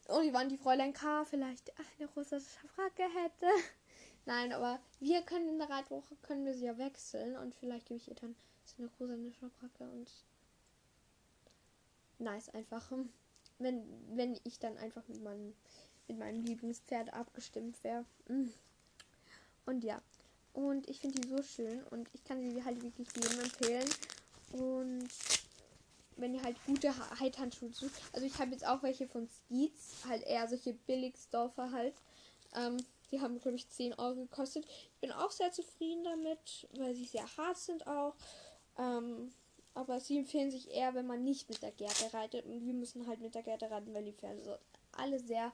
Und 0.07 0.23
die 0.23 0.33
waren 0.33 0.49
die 0.49 0.57
Fräulein 0.57 0.93
K. 0.93 1.25
vielleicht 1.25 1.73
eine 1.99 2.09
rosa 2.15 2.39
Schabracke 2.39 3.03
hätte. 3.03 3.47
Nein, 4.25 4.53
aber 4.53 4.79
wir 4.99 5.21
können 5.21 5.47
in 5.47 5.57
der 5.57 5.69
Reitwoche 5.69 6.15
können 6.21 6.45
wir 6.45 6.53
sie 6.53 6.65
ja 6.65 6.77
wechseln 6.77 7.37
und 7.37 7.55
vielleicht 7.55 7.87
gebe 7.87 7.97
ich 7.97 8.07
ihr 8.07 8.15
dann 8.15 8.35
so 8.65 8.83
eine 8.83 8.91
rosa 8.99 9.15
Schabracke 9.39 9.83
und 9.83 10.11
nice 12.19 12.49
einfach. 12.49 12.91
Wenn, 13.59 13.83
wenn 14.15 14.39
ich 14.43 14.59
dann 14.59 14.77
einfach 14.77 15.07
mit 15.07 15.23
meinem, 15.23 15.55
mit 16.07 16.19
meinem 16.19 16.43
Lieblingspferd 16.43 17.13
abgestimmt 17.13 17.83
wäre. 17.83 18.05
Mm. 18.27 18.49
Und 19.67 19.83
ja. 19.83 20.01
Und 20.53 20.89
ich 20.89 20.99
finde 20.99 21.21
die 21.21 21.27
so 21.27 21.43
schön 21.43 21.83
und 21.91 22.09
ich 22.13 22.23
kann 22.23 22.41
sie 22.41 22.63
halt 22.63 22.81
wirklich 22.81 23.07
jedem 23.15 23.39
empfehlen. 23.41 23.87
Und 24.53 25.07
wenn 26.15 26.33
ihr 26.33 26.41
halt 26.41 26.57
gute 26.65 26.91
Heithandschuhe 27.19 27.71
sucht. 27.71 27.93
Also 28.13 28.25
ich 28.25 28.39
habe 28.39 28.51
jetzt 28.51 28.65
auch 28.65 28.81
welche 28.81 29.07
von 29.07 29.27
Skeets, 29.27 30.03
halt 30.07 30.23
eher 30.23 30.47
solche 30.47 30.73
Billigstoffe 30.73 31.57
halt. 31.57 31.93
Ähm, 32.55 32.77
die 33.11 33.21
haben, 33.21 33.39
glaube 33.39 33.57
ich, 33.57 33.69
10 33.69 33.93
Euro 33.93 34.15
gekostet. 34.15 34.65
Ich 34.65 34.99
bin 34.99 35.11
auch 35.11 35.31
sehr 35.31 35.51
zufrieden 35.51 36.03
damit, 36.03 36.67
weil 36.77 36.95
sie 36.95 37.05
sehr 37.05 37.25
hart 37.37 37.57
sind 37.57 37.85
auch. 37.85 38.15
Ähm, 38.79 39.31
aber 39.75 39.99
sie 39.99 40.17
empfehlen 40.17 40.49
sich 40.49 40.71
eher, 40.71 40.95
wenn 40.95 41.05
man 41.05 41.23
nicht 41.23 41.49
mit 41.49 41.61
der 41.61 41.71
Gerte 41.71 42.11
reitet. 42.13 42.45
Und 42.45 42.65
wir 42.65 42.73
müssen 42.73 43.05
halt 43.05 43.21
mit 43.21 43.35
der 43.35 43.43
Gerte 43.43 43.69
reiten, 43.69 43.93
weil 43.93 44.05
die 44.05 44.13
Pferde 44.13 44.43
so 44.43 44.57
alle 44.93 45.19
sehr 45.19 45.51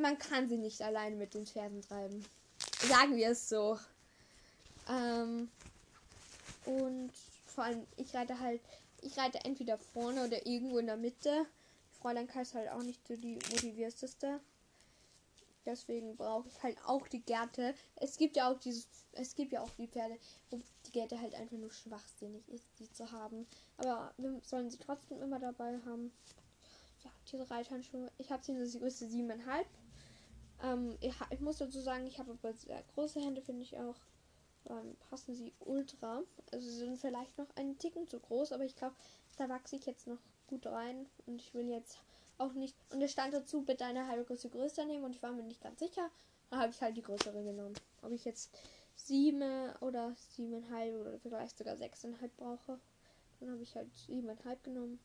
man 0.00 0.18
kann 0.18 0.48
sie 0.48 0.58
nicht 0.58 0.82
alleine 0.82 1.16
mit 1.16 1.34
den 1.34 1.46
Pferden 1.46 1.82
treiben. 1.82 2.24
Sagen 2.88 3.16
wir 3.16 3.30
es 3.30 3.48
so. 3.48 3.78
Ähm, 4.88 5.48
und 6.66 7.12
vor 7.46 7.64
allem, 7.64 7.86
ich 7.96 8.14
reite 8.14 8.38
halt, 8.40 8.60
ich 9.02 9.16
reite 9.16 9.44
entweder 9.44 9.78
vorne 9.78 10.24
oder 10.24 10.46
irgendwo 10.46 10.78
in 10.78 10.86
der 10.86 10.96
Mitte. 10.96 11.46
Fräulein 12.00 12.26
Kai 12.26 12.42
ist 12.42 12.54
halt 12.54 12.70
auch 12.70 12.82
nicht 12.82 13.06
so 13.06 13.16
die 13.16 13.38
motivierteste. 13.50 14.40
Deswegen 15.66 16.16
brauche 16.16 16.48
ich 16.48 16.62
halt 16.62 16.76
auch 16.84 17.08
die 17.08 17.22
Gärte. 17.22 17.74
Es 17.96 18.18
gibt 18.18 18.36
ja 18.36 18.50
auch 18.50 18.58
dieses, 18.58 18.86
es 19.12 19.34
gibt 19.34 19.52
ja 19.52 19.62
auch 19.62 19.70
die 19.78 19.88
Pferde, 19.88 20.18
wo 20.50 20.60
die 20.86 20.90
Gärte 20.90 21.18
halt 21.18 21.34
einfach 21.34 21.56
nur 21.56 21.70
schwachsinnig 21.72 22.46
ist, 22.48 22.66
die 22.78 22.90
zu 22.92 23.10
haben. 23.10 23.46
Aber 23.78 24.12
wir 24.18 24.38
sollen 24.44 24.70
sie 24.70 24.78
trotzdem 24.78 25.22
immer 25.22 25.38
dabei 25.38 25.78
haben. 25.86 26.12
Ja, 27.02 27.10
diese 27.30 27.50
Reithandschuhe. 27.50 28.10
Ich 28.18 28.30
habe 28.30 28.44
sie 28.44 28.52
in 28.52 28.58
der 28.58 28.80
Größe 28.80 29.06
7,5. 29.06 29.64
Ähm, 30.64 30.96
ich, 31.00 31.14
ich, 31.30 31.40
muss 31.40 31.58
dazu 31.58 31.80
sagen, 31.80 32.06
ich 32.06 32.18
habe 32.18 32.32
aber 32.32 32.54
sehr 32.54 32.82
große 32.94 33.20
Hände, 33.20 33.42
finde 33.42 33.62
ich 33.62 33.78
auch. 33.78 33.96
Dann 34.64 34.96
passen 35.10 35.34
sie 35.34 35.52
ultra. 35.60 36.22
Also 36.50 36.68
sie 36.68 36.78
sind 36.78 36.98
vielleicht 36.98 37.36
noch 37.36 37.54
einen 37.56 37.78
Ticken 37.78 38.08
zu 38.08 38.18
groß, 38.18 38.52
aber 38.52 38.64
ich 38.64 38.74
glaube, 38.74 38.96
da 39.36 39.48
wachse 39.48 39.76
ich 39.76 39.84
jetzt 39.84 40.06
noch 40.06 40.20
gut 40.46 40.66
rein. 40.66 41.06
Und 41.26 41.40
ich 41.40 41.52
will 41.52 41.68
jetzt 41.68 41.98
auch 42.38 42.54
nicht. 42.54 42.74
Und 42.90 43.02
es 43.02 43.12
stand 43.12 43.34
dazu, 43.34 43.62
bitte 43.62 43.84
eine 43.84 44.08
halbe 44.08 44.24
Größe 44.24 44.48
größer 44.48 44.86
nehmen. 44.86 45.04
Und 45.04 45.14
ich 45.14 45.22
war 45.22 45.32
mir 45.32 45.42
nicht 45.42 45.60
ganz 45.60 45.80
sicher. 45.80 46.10
Da 46.50 46.58
habe 46.58 46.70
ich 46.70 46.80
halt 46.80 46.96
die 46.96 47.02
größere 47.02 47.42
genommen. 47.42 47.74
Ob 48.00 48.12
ich 48.12 48.24
jetzt 48.24 48.56
sieben 48.96 49.70
oder 49.80 50.14
siebeneinhalb 50.30 50.94
oder 50.94 51.18
vielleicht 51.18 51.58
sogar 51.58 51.76
sechseinhalb 51.76 52.34
brauche. 52.36 52.80
Dann 53.40 53.50
habe 53.50 53.62
ich 53.62 53.74
halt 53.76 53.94
siebeneinhalb 53.94 54.62
genommen. 54.64 54.98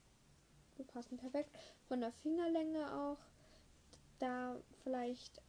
Die 0.78 0.84
passen 0.84 1.18
perfekt. 1.18 1.50
Von 1.90 2.00
der 2.00 2.14
Fingerlänge 2.14 2.94
auch. 2.94 3.18
Da 4.20 4.56
vielleicht 4.84 5.42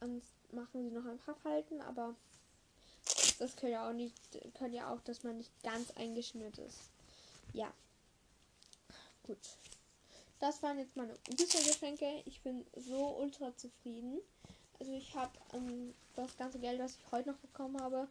machen 0.51 0.83
sie 0.83 0.95
noch 0.95 1.05
ein 1.05 1.19
paar 1.19 1.35
Falten, 1.35 1.81
aber 1.81 2.15
das 3.39 3.55
können 3.55 3.73
ja 3.73 3.89
auch 3.89 3.93
nicht, 3.93 4.15
können 4.57 4.73
ja 4.73 4.93
auch, 4.93 5.01
dass 5.01 5.23
man 5.23 5.37
nicht 5.37 5.51
ganz 5.63 5.91
eingeschnürt 5.91 6.57
ist. 6.57 6.89
Ja. 7.53 7.73
Gut. 9.23 9.37
Das 10.39 10.63
waren 10.63 10.79
jetzt 10.79 10.95
meine 10.95 11.13
Ostergeschenke. 11.31 12.23
Ich 12.25 12.41
bin 12.41 12.65
so 12.75 13.17
ultra 13.17 13.55
zufrieden. 13.55 14.19
Also 14.79 14.91
ich 14.93 15.13
habe 15.15 15.31
ähm, 15.53 15.93
das 16.15 16.35
ganze 16.37 16.59
Geld, 16.59 16.79
was 16.79 16.95
ich 16.95 17.11
heute 17.11 17.29
noch 17.29 17.37
bekommen 17.37 17.79
habe, 17.79 18.07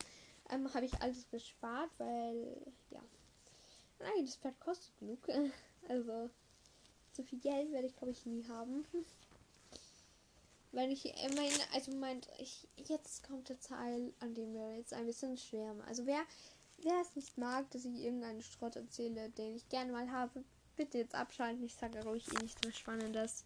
ähm, 0.50 0.72
habe 0.72 0.86
ich 0.86 1.02
alles 1.02 1.28
gespart, 1.30 1.90
weil 1.98 2.56
ja, 2.90 3.00
nein, 3.98 4.24
das 4.24 4.36
Pferd 4.36 4.58
kostet 4.60 4.98
genug. 4.98 5.18
Also 5.88 6.28
so 7.12 7.22
viel 7.24 7.40
Geld 7.40 7.72
werde 7.72 7.88
ich 7.88 7.96
glaube 7.96 8.12
ich 8.12 8.24
nie 8.26 8.46
haben. 8.46 8.84
Weil 10.72 10.92
ich 10.92 11.04
mein, 11.34 11.50
also 11.74 11.92
meint, 11.92 12.28
ich, 12.38 12.68
jetzt 12.76 13.26
kommt 13.26 13.48
der 13.48 13.58
Teil, 13.58 14.12
an 14.20 14.34
dem 14.34 14.54
wir 14.54 14.76
jetzt 14.76 14.94
ein 14.94 15.06
bisschen 15.06 15.36
schwärmen. 15.36 15.80
Also 15.82 16.06
wer, 16.06 16.22
wer 16.78 17.00
es 17.00 17.16
nicht 17.16 17.36
mag, 17.38 17.68
dass 17.70 17.84
ich 17.84 18.04
irgendeinen 18.04 18.42
Schrott 18.42 18.76
erzähle, 18.76 19.30
den 19.30 19.56
ich 19.56 19.68
gerne 19.68 19.90
mal 19.90 20.10
habe, 20.10 20.44
bitte 20.76 20.98
jetzt 20.98 21.14
abschalten. 21.14 21.64
Ich 21.64 21.74
sage 21.74 22.04
ruhig 22.04 22.28
eh 22.28 22.42
nichts 22.42 22.62
mehr 22.62 22.72
Spannendes. 22.72 23.44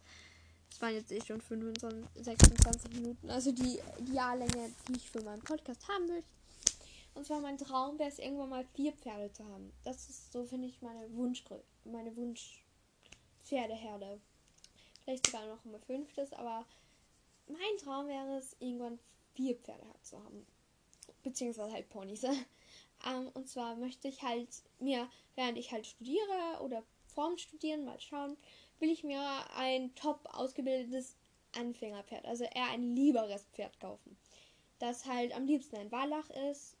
Es 0.71 0.81
waren 0.81 0.93
jetzt 0.93 1.11
eh 1.11 1.21
schon 1.21 1.41
25, 1.41 2.05
26 2.23 2.93
Minuten. 2.93 3.29
Also 3.29 3.51
die, 3.51 3.79
die 3.99 4.13
Jahrlänge, 4.13 4.71
die 4.87 4.97
ich 4.97 5.09
für 5.09 5.21
meinen 5.21 5.41
Podcast 5.41 5.87
haben 5.87 6.07
will. 6.07 6.23
Und 7.15 7.25
zwar 7.25 7.39
mein 7.39 7.57
Traum 7.57 7.97
wäre 7.97 8.09
es, 8.09 8.19
irgendwann 8.19 8.49
mal 8.49 8.65
vier 8.73 8.91
Pferde 8.91 9.31
zu 9.31 9.45
haben. 9.45 9.71
Das 9.83 10.09
ist 10.09 10.33
so, 10.33 10.45
finde 10.45 10.67
ich, 10.67 10.81
meine 10.81 11.11
Wunsch, 11.15 11.43
meine 11.85 12.15
Wunsch 12.15 12.63
Pferdeherde. 13.45 14.19
Vielleicht 15.03 15.27
sogar 15.27 15.45
noch 15.47 15.63
immer 15.63 15.79
fünftes, 15.79 16.33
aber 16.33 16.65
mein 17.47 17.77
Traum 17.77 18.07
wäre 18.07 18.37
es, 18.37 18.55
irgendwann 18.59 18.99
vier 19.33 19.55
Pferde 19.55 19.83
zu 20.01 20.21
haben. 20.23 20.45
Beziehungsweise 21.23 21.71
halt 21.71 21.89
Ponys. 21.89 22.23
ähm, 23.05 23.29
und 23.33 23.47
zwar 23.47 23.75
möchte 23.75 24.07
ich 24.07 24.21
halt 24.23 24.49
mir, 24.79 25.09
während 25.35 25.57
ich 25.57 25.71
halt 25.71 25.85
studiere 25.85 26.61
oder 26.61 26.83
vorm 27.07 27.37
Studieren, 27.37 27.85
mal 27.85 27.99
schauen, 27.99 28.37
will 28.79 28.89
ich 28.89 29.03
mir 29.03 29.21
ein 29.55 29.93
top 29.95 30.27
ausgebildetes 30.33 31.15
Anfängerpferd, 31.57 32.25
also 32.25 32.43
eher 32.43 32.69
ein 32.69 32.95
lieberes 32.95 33.45
Pferd 33.53 33.79
kaufen. 33.79 34.17
Das 34.79 35.05
halt 35.05 35.33
am 35.33 35.45
liebsten 35.45 35.77
ein 35.77 35.91
Wallach 35.91 36.29
ist. 36.51 36.75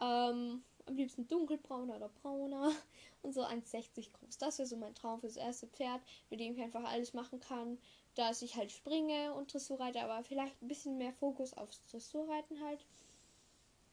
Ähm, 0.00 0.62
am 0.86 0.94
liebsten 0.94 1.26
dunkelbrauner 1.26 1.96
oder 1.96 2.08
brauner 2.08 2.72
und 3.22 3.32
so 3.32 3.42
1,60 3.42 4.12
groß. 4.12 4.38
Das 4.38 4.58
wäre 4.58 4.68
so 4.68 4.76
mein 4.76 4.94
Traum 4.94 5.20
fürs 5.20 5.36
erste 5.36 5.66
Pferd, 5.66 6.00
mit 6.30 6.38
dem 6.38 6.54
ich 6.54 6.62
einfach 6.62 6.84
alles 6.84 7.12
machen 7.12 7.40
kann 7.40 7.78
dass 8.16 8.42
ich 8.42 8.56
halt 8.56 8.72
springe 8.72 9.34
und 9.34 9.52
Dressur 9.52 9.78
reite, 9.78 10.02
aber 10.02 10.24
vielleicht 10.24 10.60
ein 10.60 10.68
bisschen 10.68 10.98
mehr 10.98 11.12
Fokus 11.12 11.54
aufs 11.54 11.80
Dressurreiten 11.86 12.60
halt. 12.64 12.84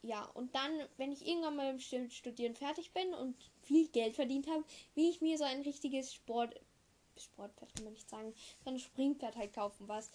Ja, 0.02 0.24
und 0.34 0.54
dann, 0.54 0.70
wenn 0.98 1.12
ich 1.12 1.26
irgendwann 1.26 1.56
mal 1.56 1.70
im 1.70 1.80
Studieren 1.80 2.54
fertig 2.54 2.92
bin 2.92 3.14
und 3.14 3.36
viel 3.62 3.88
Geld 3.88 4.14
verdient 4.14 4.46
habe, 4.48 4.64
will 4.94 5.08
ich 5.08 5.20
mir 5.20 5.38
so 5.38 5.44
ein 5.44 5.62
richtiges 5.62 6.12
Sport, 6.12 6.60
Sportpferd 7.16 7.74
kann 7.74 7.84
man 7.84 7.92
nicht 7.92 8.10
sagen, 8.10 8.34
so 8.64 8.70
ein 8.70 8.78
Springpferd 8.78 9.36
halt 9.36 9.54
kaufen, 9.54 9.88
was 9.88 10.10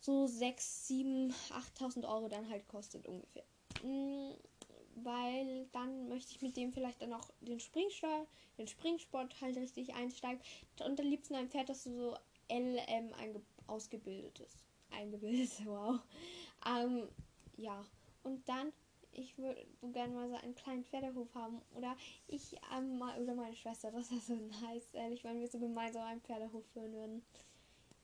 so 0.00 0.26
6, 0.26 0.86
7, 0.86 1.34
8.000 1.78 2.08
Euro 2.08 2.28
dann 2.28 2.48
halt 2.48 2.66
kostet 2.68 3.06
ungefähr. 3.06 3.44
Mhm, 3.82 4.34
weil 4.96 5.66
dann 5.72 6.08
möchte 6.08 6.32
ich 6.32 6.42
mit 6.42 6.56
dem 6.56 6.72
vielleicht 6.72 7.02
dann 7.02 7.12
auch 7.12 7.28
den 7.40 7.60
Springsport, 7.60 8.26
den 8.58 8.68
Springsport 8.68 9.40
halt 9.40 9.56
richtig 9.56 9.94
einsteigen. 9.94 10.40
Und 10.84 11.00
am 11.00 11.06
liebsten 11.06 11.34
ein 11.34 11.50
Pferd, 11.50 11.68
das 11.68 11.84
so 11.84 12.16
LM 12.48 13.12
ausgebildetes. 13.66 14.64
Eingebildet, 14.90 15.50
wow. 15.66 16.00
Ähm, 16.66 17.08
ja, 17.56 17.84
und 18.22 18.48
dann, 18.48 18.72
ich 19.12 19.36
würde 19.38 19.66
gerne 19.92 20.14
mal 20.14 20.28
so 20.28 20.36
einen 20.36 20.54
kleinen 20.54 20.84
Pferdehof 20.84 21.34
haben. 21.34 21.60
Oder 21.74 21.96
ich, 22.28 22.56
ähm, 22.76 23.02
oder 23.20 23.34
meine 23.34 23.56
Schwester, 23.56 23.90
das 23.90 24.10
ist 24.10 24.26
so 24.28 24.34
nice, 24.62 24.94
ehrlich, 24.94 25.24
wenn 25.24 25.40
wir 25.40 25.48
so 25.48 25.58
gemeinsam 25.58 26.02
einen 26.02 26.20
Pferdehof 26.20 26.64
führen 26.72 26.92
würden. 26.92 27.22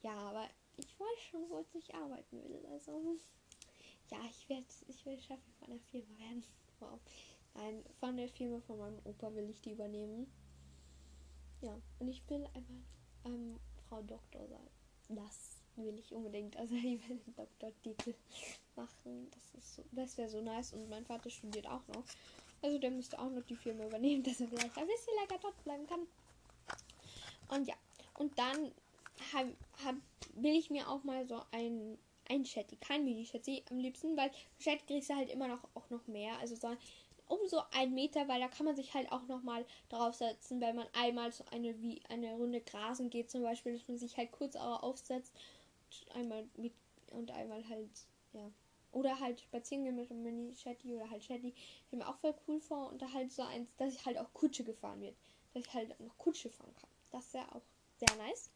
Ja, 0.03 0.15
aber 0.15 0.49
ich 0.77 0.99
weiß 0.99 1.21
schon, 1.31 1.49
wo 1.51 1.65
ich 1.75 1.95
arbeiten 1.95 2.43
will. 2.43 2.65
Also, 2.67 3.17
ja, 4.11 4.19
ich 4.29 4.49
werde 4.49 4.67
ich 4.89 5.07
werd 5.07 5.21
Chefin 5.23 5.53
von 5.59 5.71
der 5.71 5.81
Firma 5.81 6.19
werden. 6.19 6.45
Wow. 6.81 6.99
Nein, 7.55 7.85
von 7.99 8.17
der 8.17 8.29
Firma 8.29 8.61
von 8.61 8.79
meinem 8.79 8.99
Opa 9.05 9.35
will 9.35 9.51
ich 9.51 9.61
die 9.61 9.73
übernehmen. 9.73 10.31
Ja, 11.61 11.79
und 11.99 12.09
ich 12.09 12.29
will 12.31 12.45
einfach 12.55 12.75
ähm, 13.27 13.59
Frau 13.91 14.01
Doktor 14.03 14.47
sein. 14.47 14.71
Das 15.09 15.61
will 15.77 15.99
ich 15.99 16.13
unbedingt. 16.15 16.57
Also 16.57 16.75
ich 16.77 17.09
will 17.09 17.19
den 17.19 17.35
Doktortitel 17.35 18.15
machen. 18.77 19.29
Das 19.31 19.63
ist 19.63 19.77
so, 19.77 19.85
das 19.93 20.17
wäre 20.17 20.31
so 20.31 20.41
nice. 20.41 20.73
Und 20.73 20.89
mein 20.89 21.05
Vater 21.05 21.29
studiert 21.29 21.67
auch 21.67 21.87
noch. 21.89 22.05
Also 22.63 22.79
der 22.79 22.91
müsste 22.91 23.19
auch 23.19 23.31
noch 23.31 23.45
die 23.45 23.57
Firma 23.57 23.87
übernehmen, 23.87 24.23
dass 24.25 24.41
er 24.41 24.49
vielleicht 24.49 24.79
ein 24.79 24.87
bisschen 24.87 25.15
länger 25.17 25.41
dort 25.43 25.65
bleiben 25.65 25.87
kann. 25.87 26.07
Und 27.49 27.67
ja. 27.67 27.75
Und 28.15 28.39
dann 28.39 28.73
hab, 29.33 29.47
hab, 29.85 29.97
will 30.35 30.57
ich 30.57 30.71
mir 30.71 30.89
auch 30.89 31.05
mal 31.05 31.27
so 31.27 31.43
ein 31.51 31.99
ein 32.31 32.45
Chatty, 32.45 32.77
kein 32.77 33.05
Mini-Chatty 33.05 33.65
am 33.71 33.79
liebsten, 33.79 34.17
weil 34.17 34.31
Chat 34.61 34.87
kriegst 34.87 35.11
du 35.11 35.17
halt 35.17 35.31
immer 35.31 35.49
noch 35.49 35.65
auch 35.75 35.91
noch 35.91 36.07
mehr. 36.07 36.39
Also 36.39 36.55
so 36.55 36.77
um 37.31 37.39
so 37.47 37.63
einen 37.71 37.95
Meter, 37.95 38.27
weil 38.27 38.41
da 38.41 38.49
kann 38.49 38.67
man 38.67 38.75
sich 38.75 38.93
halt 38.93 39.11
auch 39.13 39.27
nochmal 39.29 39.65
draufsetzen, 39.89 40.61
wenn 40.61 40.75
man 40.75 40.89
einmal 40.93 41.31
so 41.31 41.45
eine 41.53 41.81
wie 41.81 42.03
eine 42.09 42.33
Runde 42.35 42.61
grasen 42.61 43.09
geht, 43.09 43.31
zum 43.31 43.43
Beispiel, 43.43 43.73
dass 43.79 43.87
man 43.87 43.99
sich 43.99 44.17
halt 44.17 44.33
kurz 44.33 44.57
aufsetzt 44.57 45.33
einmal 46.15 46.49
mit 46.57 46.73
und 47.13 47.31
einmal 47.31 47.67
halt, 47.69 47.91
ja. 48.33 48.51
Oder 48.93 49.21
halt 49.21 49.41
spazieren 49.41 49.85
gehen 49.85 49.95
mit 49.95 50.11
einem 50.11 50.25
Mini-Shetty 50.25 50.97
oder 50.97 51.09
halt 51.09 51.23
Shetty. 51.23 51.55
Ich 51.55 51.97
mir 51.97 52.09
auch 52.09 52.17
voll 52.17 52.35
cool 52.49 52.61
vor 52.61 52.91
und 52.91 53.01
da 53.01 53.13
halt 53.13 53.31
so 53.31 53.43
eins, 53.43 53.69
dass 53.77 53.95
ich 53.95 54.05
halt 54.05 54.19
auch 54.19 54.33
Kutsche 54.35 54.65
gefahren 54.65 55.01
wird. 55.01 55.15
Dass 55.55 55.65
ich 55.65 55.73
halt 55.73 56.01
noch 56.01 56.19
Kutsche 56.19 56.51
fahren 56.51 56.75
kann. 56.75 56.91
Das 57.13 57.33
wäre 57.33 57.47
auch 57.55 57.63
sehr 57.99 58.17
nice. 58.17 58.51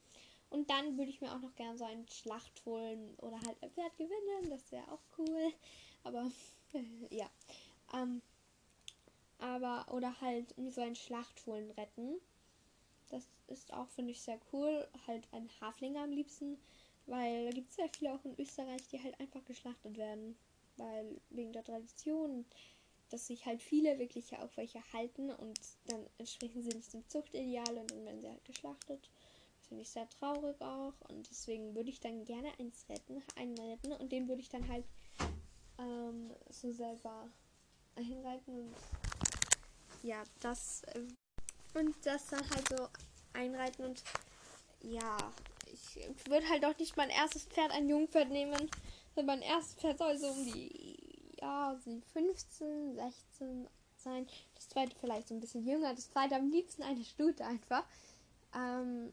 Und 0.51 0.71
dann 0.71 0.99
würde 0.99 1.11
ich 1.11 1.21
mir 1.21 1.33
auch 1.33 1.41
noch 1.41 1.55
gerne 1.55 1.79
so 1.79 1.85
einen 1.85 2.09
Schlacht 2.09 2.65
holen 2.67 3.15
oder 3.19 3.37
halt 3.47 3.63
ein 3.63 3.71
Pferd 3.71 3.97
gewinnen. 3.97 4.51
Das 4.51 4.73
wäre 4.73 4.91
auch 4.91 5.03
cool. 5.19 5.53
Aber 6.03 6.29
ja. 7.11 7.31
Ähm, 7.93 8.21
aber 9.39 9.87
oder 9.93 10.21
halt 10.21 10.55
so 10.71 10.81
ein 10.81 10.95
Schlachtfohlen 10.95 11.71
retten. 11.73 12.21
Das 13.11 13.29
ist 13.49 13.73
auch, 13.73 13.89
finde 13.89 14.13
ich, 14.13 14.23
sehr 14.23 14.39
cool. 14.53 14.89
Halt 15.07 15.27
ein 15.33 15.49
Haflinger 15.61 16.03
am 16.03 16.13
liebsten, 16.13 16.59
weil 17.07 17.47
da 17.47 17.51
gibt 17.51 17.71
es 17.71 17.77
sehr 17.77 17.89
viele 17.89 18.15
auch 18.15 18.25
in 18.25 18.39
Österreich, 18.39 18.87
die 18.89 19.03
halt 19.03 19.19
einfach 19.21 19.45
geschlachtet 19.45 19.97
werden. 19.97 20.37
Weil 20.77 21.21
wegen 21.31 21.53
der 21.53 21.65
Tradition, 21.65 22.45
dass 23.11 23.29
sich 23.29 23.47
halt 23.47 23.63
viele 23.63 23.99
wirklich 23.99 24.31
ja 24.31 24.43
auch 24.43 24.57
welche 24.57 24.83
halten 24.93 25.31
und 25.31 25.61
dann 25.87 26.05
entsprechen 26.19 26.63
sie 26.63 26.77
nicht 26.77 26.93
dem 26.93 27.09
Zuchtideal 27.09 27.79
und 27.79 27.91
dann 27.91 28.05
werden 28.05 28.21
sie 28.21 28.29
halt 28.29 28.45
geschlachtet. 28.45 29.09
Das 29.59 29.69
finde 29.69 29.83
ich 29.83 29.91
sehr 29.91 30.09
traurig 30.09 30.61
auch 30.61 30.95
und 31.09 31.31
deswegen 31.31 31.75
würde 31.75 31.91
ich 31.91 32.01
dann 32.01 32.25
gerne 32.25 32.51
eins 32.59 32.89
retten, 32.89 33.23
einen 33.37 33.57
retten 33.57 33.93
und 33.93 34.11
den 34.11 34.29
würde 34.29 34.43
ich 34.43 34.49
dann 34.49 34.69
halt 34.69 34.85
ähm, 35.79 36.33
so 36.51 36.73
selber 36.73 37.29
einreiten 37.95 38.59
und 38.59 38.75
ja, 40.05 40.23
das 40.41 40.83
äh, 40.95 41.01
und 41.79 41.95
das 42.05 42.27
dann 42.29 42.49
halt 42.51 42.69
so 42.69 42.89
einreiten 43.33 43.85
und 43.87 44.05
ja, 44.81 45.17
ich, 45.73 45.97
würde 46.29 46.49
halt 46.49 46.65
auch 46.65 46.79
nicht 46.79 46.97
mein 46.97 47.11
erstes 47.11 47.45
Pferd 47.45 47.73
ein 47.73 47.89
Jungpferd 47.89 48.31
nehmen. 48.31 48.71
Mein 49.17 49.43
erstes 49.43 49.75
Pferd 49.75 49.99
soll 49.99 50.17
so 50.19 50.29
um 50.29 50.45
die 50.45 50.99
ja, 51.41 51.77
15, 52.13 52.95
16 52.95 53.69
sein. 53.97 54.27
Das 54.55 54.69
zweite 54.69 54.95
vielleicht 55.01 55.29
so 55.29 55.35
ein 55.35 55.41
bisschen 55.41 55.67
jünger. 55.67 55.95
Das 55.95 56.11
zweite 56.11 56.37
am 56.37 56.51
liebsten 56.51 56.83
eine 56.83 57.03
Stute 57.03 57.45
einfach. 57.45 57.85
Ähm, 58.55 59.11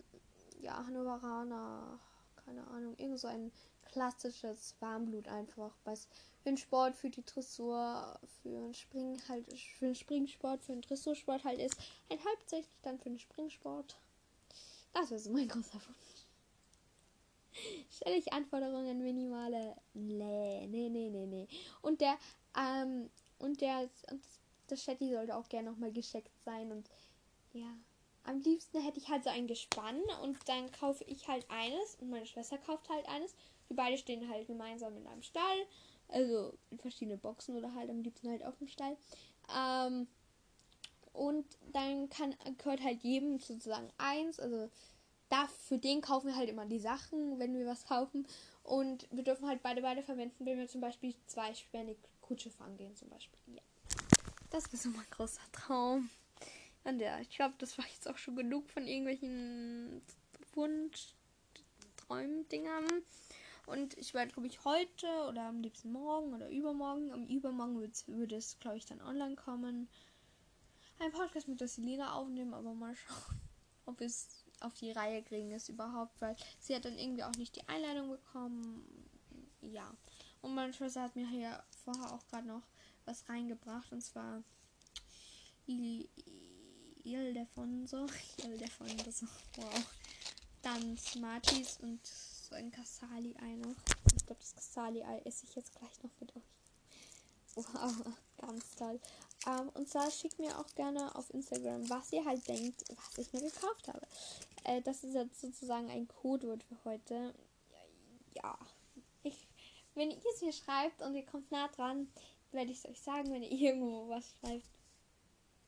ja, 0.60 0.86
Hannoveraner, 0.86 2.00
keine 2.46 2.68
Ahnung, 2.68 2.96
irgend 2.98 3.20
so 3.20 3.28
ein 3.28 3.52
klassisches 3.92 4.76
Warmblut 4.82 5.28
einfach. 5.30 5.72
Was 5.86 6.10
für 6.42 6.50
den 6.50 6.58
Sport, 6.58 6.96
für 6.96 7.10
die 7.10 7.24
Dressur, 7.24 8.20
für 8.42 8.50
den 8.50 8.74
Springen 8.74 9.22
halt, 9.30 9.46
für 9.78 9.86
den 9.86 9.96
Springsport, 9.96 10.64
für 10.64 10.72
den 10.74 10.82
Dressursport 10.82 11.44
halt 11.44 11.60
ist. 11.60 11.76
Halt 12.10 12.22
hauptsächlich 12.26 12.82
dann 12.82 12.98
für 12.98 13.10
den 13.10 13.20
Springsport. 13.20 13.98
Das 14.94 15.12
ist 15.12 15.30
mein 15.30 15.48
großer 15.48 15.74
Wunsch. 15.74 16.28
Stelle 17.92 18.18
ich 18.18 18.34
Anforderungen 18.34 19.02
minimale. 19.04 19.76
Nee, 19.94 20.68
nee, 20.68 20.90
nee, 20.90 21.10
nee, 21.10 21.26
nee. 21.26 21.48
Und 21.82 22.02
der, 22.02 22.18
ähm, 22.58 23.10
und 23.40 23.62
der, 23.62 23.90
und 24.10 24.24
das 24.68 24.86
Chatty 24.86 25.12
sollte 25.12 25.36
auch 25.36 25.48
gerne 25.48 25.70
nochmal 25.70 25.92
gescheckt 25.92 26.32
sein 26.44 26.72
und 26.72 26.90
ja. 27.54 27.68
Am 28.24 28.40
liebsten 28.40 28.80
hätte 28.80 29.00
ich 29.00 29.10
halt 29.10 29.24
so 29.24 29.32
ein 29.32 29.48
Gespann 29.48 30.00
und 30.22 30.38
dann 30.48 30.72
kaufe 30.72 31.04
ich 31.06 31.28
halt 31.28 31.46
eines 31.50 31.96
und 31.96 32.12
meine 32.12 32.28
Schwester 32.28 32.58
kauft 32.60 32.88
halt 32.88 33.08
eines. 33.10 33.34
Die 33.68 33.74
beide 33.74 33.98
stehen 33.98 34.30
halt 34.30 34.46
gemeinsam 34.48 34.96
in 34.96 35.08
einem 35.08 35.24
Stall. 35.24 35.66
Also 36.12 36.54
in 36.69 36.78
verschiedene 36.78 37.17
Boxen 37.17 37.56
oder 37.56 37.74
halt 37.74 37.89
am 37.89 38.02
liebsten 38.02 38.30
halt 38.30 38.43
auf 38.43 38.58
dem 38.58 38.67
Stall. 38.67 38.97
Ähm, 39.56 40.08
und 41.13 41.45
dann 41.74 42.10
kann, 42.10 42.36
gehört 42.58 42.82
halt 42.82 43.04
jedem 43.04 43.39
sozusagen 43.39 43.89
eins. 43.97 44.39
Also 44.39 44.69
da, 45.30 45.47
für 45.47 45.78
den 45.78 46.02
kaufen 46.02 46.28
wir 46.28 46.36
halt 46.36 46.50
immer 46.50 46.65
die 46.65 46.80
Sachen, 46.80 47.39
wenn 47.39 47.58
wir 47.58 47.65
was 47.65 47.86
kaufen. 47.86 48.28
Und 48.63 49.08
wir 49.12 49.24
dürfen 49.24 49.47
halt 49.47 49.63
beide 49.63 49.82
beide 49.82 50.04
verwenden, 50.04 50.45
wenn 50.45 50.58
wir 50.58 50.67
zum 50.67 50.82
Beispiel 50.82 51.15
zwei 51.28 51.54
Sperrnig 51.54 51.97
Kutsche 52.21 52.50
fahren 52.50 52.78
gehen 52.78 52.95
zum 52.95 53.10
Beispiel. 53.10 53.39
Ja. 53.47 53.62
Das 54.52 54.67
ist 54.67 54.84
so 54.84 54.89
mein 54.89 55.10
großer 55.10 55.41
Traum. 55.52 56.10
Und 56.84 57.00
ja, 57.00 57.19
ich 57.19 57.30
glaube, 57.30 57.54
das 57.58 57.78
war 57.78 57.86
jetzt 57.86 58.10
auch 58.10 58.17
schon 58.17 58.36
genug 58.36 58.67
von 58.69 58.88
irgendwelchen 58.88 60.02
Wunsch-Träumen-Dingern. 60.54 62.86
Und 63.65 63.97
ich 63.97 64.13
werde, 64.13 64.32
glaube 64.32 64.47
ich, 64.47 64.65
heute 64.65 65.08
oder 65.30 65.43
am 65.43 65.62
liebsten 65.62 65.91
morgen 65.91 66.34
oder 66.34 66.50
übermorgen, 66.50 67.12
am 67.12 67.26
Übermorgen 67.28 67.80
würde 67.80 68.36
es, 68.36 68.60
glaube 68.60 68.78
ich, 68.78 68.86
dann 68.86 69.02
online 69.02 69.36
kommen. 69.36 69.88
Ein 71.00 71.12
Podcast 71.12 71.47
mit 71.47 71.62
der 71.62 71.67
Selina 71.67 72.13
aufnehmen, 72.13 72.54
aber 72.54 72.74
mal 72.74 72.95
schauen, 72.95 73.39
ob 73.86 74.00
wir 74.00 74.08
es 74.08 74.45
auf 74.60 74.74
die 74.76 74.91
Reihe 74.91 75.24
kriegen 75.24 75.52
ist 75.52 75.69
überhaupt, 75.69 76.21
weil 76.21 76.36
sie 76.60 76.76
hat 76.76 76.86
dann 76.86 76.97
irgendwie 76.97 77.24
auch 77.24 77.32
nicht 77.32 77.56
die 77.56 77.67
Einladung 77.67 78.10
bekommen. 78.10 78.86
Ja. 79.62 79.91
Und 80.41 80.56
meine 80.56 80.74
Schwester 80.74 81.04
hat 81.04 81.15
mir 81.15 81.28
hier 81.28 81.63
vorher 81.84 82.12
auch 82.13 82.26
gerade 82.28 82.47
noch 82.47 82.63
was 83.06 83.28
reingebracht 83.30 83.91
und 83.91 84.02
zwar 84.02 84.43
Ildefonso. 87.04 88.06
Ildefonso. 88.43 89.28
Wow. 89.56 89.95
Dann 90.62 90.97
Smarties 90.97 91.78
und 91.82 92.00
so 92.52 92.58
ein 92.58 92.70
Casali-Ei 92.70 93.56
noch. 93.56 93.76
Ich 94.14 94.26
glaube, 94.26 94.42
das 94.42 94.54
Casali-Ei 94.54 95.22
esse 95.24 95.46
ich 95.46 95.56
jetzt 95.56 95.74
gleich 95.74 96.04
noch 96.04 96.12
mit 96.20 96.36
euch. 96.36 96.44
Wow, 97.56 98.14
ganz 98.38 98.76
toll. 98.76 98.98
Ähm, 99.46 99.70
und 99.74 99.90
zwar 99.90 100.10
schickt 100.10 100.40
mir 100.40 100.58
auch 100.58 100.68
gerne 100.76 101.14
auf 101.16 101.30
Instagram, 101.34 101.90
was 101.90 102.14
ihr 102.14 102.24
halt 102.24 102.48
denkt, 102.48 102.82
was 102.90 103.18
ich 103.18 103.34
mir 103.34 103.42
gekauft 103.42 103.90
habe. 103.90 104.08
Äh, 104.64 104.82
das 104.82 105.04
ist 105.04 105.16
jetzt 105.16 105.42
sozusagen 105.42 105.90
ein 105.90 106.08
Codewort 106.08 106.64
für 106.64 106.78
heute. 106.86 107.34
Ja, 108.36 108.58
ich, 109.24 109.48
wenn 109.96 110.12
ihr 110.12 110.18
es 110.34 110.42
mir 110.42 110.54
schreibt 110.54 111.02
und 111.02 111.14
ihr 111.14 111.26
kommt 111.26 111.52
nah 111.52 111.68
dran, 111.68 112.08
werde 112.54 112.72
ich 112.72 112.78
es 112.78 112.86
euch 112.86 113.02
sagen, 113.02 113.34
wenn 113.34 113.44
ihr 113.44 113.52
irgendwo 113.52 114.08
was 114.08 114.34
schreibt. 114.40 114.70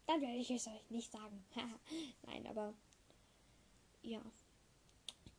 Dann 0.07 0.21
werde 0.21 0.37
ich 0.37 0.51
es 0.51 0.67
euch 0.67 0.89
nicht 0.89 1.11
sagen. 1.11 1.43
Nein, 2.25 2.47
aber 2.47 2.73
ja. 4.03 4.21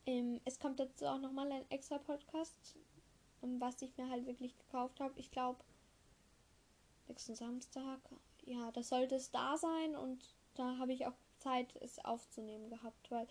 Ähm, 0.06 0.40
es 0.44 0.58
kommt 0.58 0.80
dazu 0.80 1.06
auch 1.06 1.18
nochmal 1.18 1.50
ein 1.50 1.70
extra 1.70 1.98
Podcast, 1.98 2.76
um 3.40 3.60
was 3.60 3.80
ich 3.82 3.96
mir 3.96 4.08
halt 4.10 4.26
wirklich 4.26 4.56
gekauft 4.58 5.00
habe. 5.00 5.18
Ich 5.18 5.30
glaube, 5.30 5.58
nächsten 7.08 7.34
Samstag. 7.34 8.00
Ja, 8.44 8.70
das 8.72 8.88
sollte 8.88 9.14
es 9.14 9.30
da 9.30 9.56
sein 9.56 9.96
und 9.96 10.34
da 10.54 10.78
habe 10.78 10.92
ich 10.92 11.06
auch 11.06 11.14
Zeit, 11.38 11.74
es 11.80 12.04
aufzunehmen 12.04 12.70
gehabt, 12.70 13.10
weil 13.10 13.26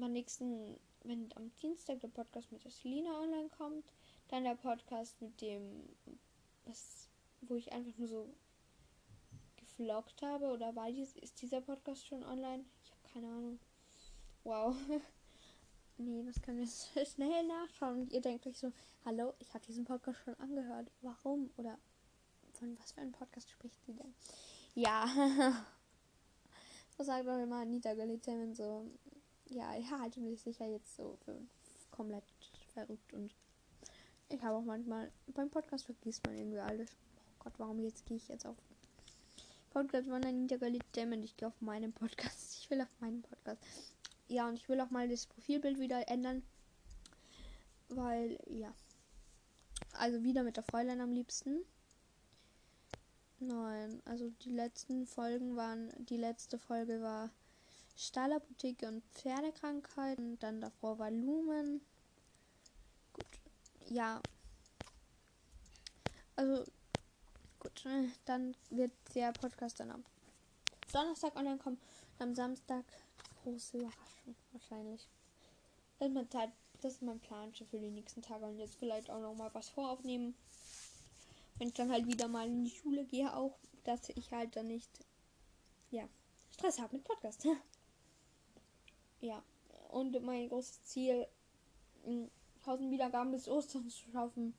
am 0.00 0.12
nächsten, 0.12 0.78
wenn 1.04 1.28
am 1.36 1.50
Dienstag 1.60 2.00
der 2.00 2.08
Podcast 2.08 2.52
mit 2.52 2.64
der 2.64 2.70
Selina 2.70 3.20
online 3.20 3.48
kommt, 3.56 3.84
dann 4.28 4.44
der 4.44 4.54
Podcast 4.54 5.20
mit 5.20 5.40
dem, 5.40 5.88
was, 6.64 7.08
wo 7.42 7.54
ich 7.54 7.72
einfach 7.72 7.96
nur 7.98 8.08
so 8.08 8.28
gevloggt 9.56 10.22
habe 10.22 10.46
oder 10.46 10.74
war 10.76 10.90
dies, 10.90 11.16
ist 11.16 11.40
dieser 11.40 11.60
Podcast 11.60 12.06
schon 12.06 12.24
online? 12.24 12.64
Ich 12.84 12.90
habe 12.90 13.12
keine 13.12 13.28
Ahnung. 13.28 13.58
Wow. 14.44 14.76
nee, 15.98 16.22
das 16.24 16.40
können 16.42 16.58
wir 16.58 16.66
so 16.66 17.04
schnell 17.04 17.46
nachschauen. 17.46 18.02
Und 18.02 18.12
ihr 18.12 18.20
denkt 18.20 18.46
euch 18.46 18.58
so, 18.58 18.72
hallo, 19.04 19.34
ich 19.38 19.52
habe 19.54 19.64
diesen 19.66 19.84
Podcast 19.84 20.20
schon 20.24 20.34
angehört. 20.34 20.90
Warum? 21.02 21.50
Oder 21.56 21.78
von 22.54 22.78
was 22.78 22.92
für 22.92 23.00
einem 23.00 23.12
Podcast 23.12 23.50
spricht 23.50 23.80
sie 23.86 23.92
denn? 23.92 24.14
Ja. 24.74 25.06
so 26.96 27.04
sagt 27.04 27.28
auch 27.28 27.42
immer 27.42 27.60
Anita 27.60 27.94
Galizian 27.94 28.54
so, 28.54 28.86
ja, 29.50 29.76
ich 29.76 29.90
halte 29.90 30.20
mich 30.20 30.40
sicher 30.40 30.66
jetzt 30.66 30.96
so 30.96 31.16
für 31.24 31.40
komplett 31.90 32.24
verrückt 32.74 33.12
und 33.12 33.34
ich 34.28 34.42
habe 34.42 34.56
auch 34.56 34.62
manchmal 34.62 35.10
beim 35.28 35.48
Podcast 35.48 35.86
vergisst 35.86 36.26
man 36.26 36.36
irgendwie 36.36 36.60
alles. 36.60 36.90
Oh 36.90 37.44
Gott, 37.44 37.54
warum 37.58 37.80
jetzt 37.80 38.04
gehe 38.06 38.18
ich 38.18 38.28
jetzt 38.28 38.46
auf 38.46 38.56
Podcast 39.70 40.08
von 40.08 40.24
Anita 40.24 40.56
Galizian 40.56 41.12
und 41.12 41.22
ich 41.22 41.36
gehe 41.36 41.48
auf 41.48 41.60
meinen 41.60 41.92
Podcast. 41.92 42.58
Ich 42.60 42.70
will 42.70 42.80
auf 42.80 42.88
meinen 43.00 43.22
Podcast. 43.22 43.97
Ja, 44.28 44.46
und 44.48 44.56
ich 44.56 44.68
will 44.68 44.80
auch 44.80 44.90
mal 44.90 45.08
das 45.08 45.26
Profilbild 45.26 45.78
wieder 45.80 46.08
ändern. 46.08 46.42
Weil, 47.88 48.38
ja. 48.46 48.72
Also 49.92 50.22
wieder 50.22 50.42
mit 50.42 50.56
der 50.56 50.64
Fräulein 50.64 51.00
am 51.00 51.12
liebsten. 51.12 51.64
Nein, 53.40 54.02
also 54.04 54.30
die 54.42 54.50
letzten 54.50 55.06
Folgen 55.06 55.56
waren, 55.56 55.92
die 56.06 56.16
letzte 56.16 56.58
Folge 56.58 57.00
war 57.00 57.30
Stallapotheke 57.96 58.88
und 58.88 59.04
Pferdekrankheiten, 59.12 60.38
dann 60.40 60.60
davor 60.60 60.98
war 60.98 61.10
Lumen. 61.10 61.80
Gut, 63.12 63.26
ja. 63.88 64.20
Also, 66.34 66.64
gut, 67.60 67.84
dann 68.24 68.56
wird 68.70 68.92
der 69.14 69.32
Podcast 69.32 69.80
dann 69.80 69.92
am 69.92 70.04
Donnerstag 70.92 71.36
online 71.36 71.58
kommen 71.58 71.78
am 72.18 72.34
Samstag 72.34 72.84
große 73.50 73.78
Überraschung 73.78 74.36
wahrscheinlich. 74.52 75.08
Das 75.98 76.08
ist 76.08 76.14
mein, 76.14 76.28
das 76.80 76.92
ist 76.92 77.02
mein 77.02 77.20
Plan 77.20 77.52
für 77.52 77.78
die 77.78 77.90
nächsten 77.90 78.22
Tage 78.22 78.44
und 78.44 78.58
jetzt 78.58 78.76
vielleicht 78.76 79.10
auch 79.10 79.20
noch 79.20 79.34
mal 79.34 79.52
was 79.54 79.68
voraufnehmen 79.68 80.34
wenn 81.58 81.68
ich 81.68 81.74
dann 81.74 81.90
halt 81.90 82.06
wieder 82.06 82.28
mal 82.28 82.46
in 82.46 82.64
die 82.64 82.70
Schule 82.70 83.04
gehe, 83.04 83.34
auch, 83.34 83.58
dass 83.84 84.08
ich 84.10 84.32
halt 84.32 84.54
dann 84.56 84.68
nicht, 84.68 84.90
ja, 85.90 86.08
Stress 86.50 86.78
habe 86.78 86.96
mit 86.96 87.04
Podcast. 87.04 87.46
ja, 89.20 89.42
und 89.90 90.22
mein 90.22 90.48
großes 90.48 90.84
Ziel, 90.84 91.26
1000 92.60 92.90
Wiedergaben 92.90 93.32
bis 93.32 93.48
Ostern 93.48 93.88
zu 93.88 94.10
schaffen, 94.10 94.54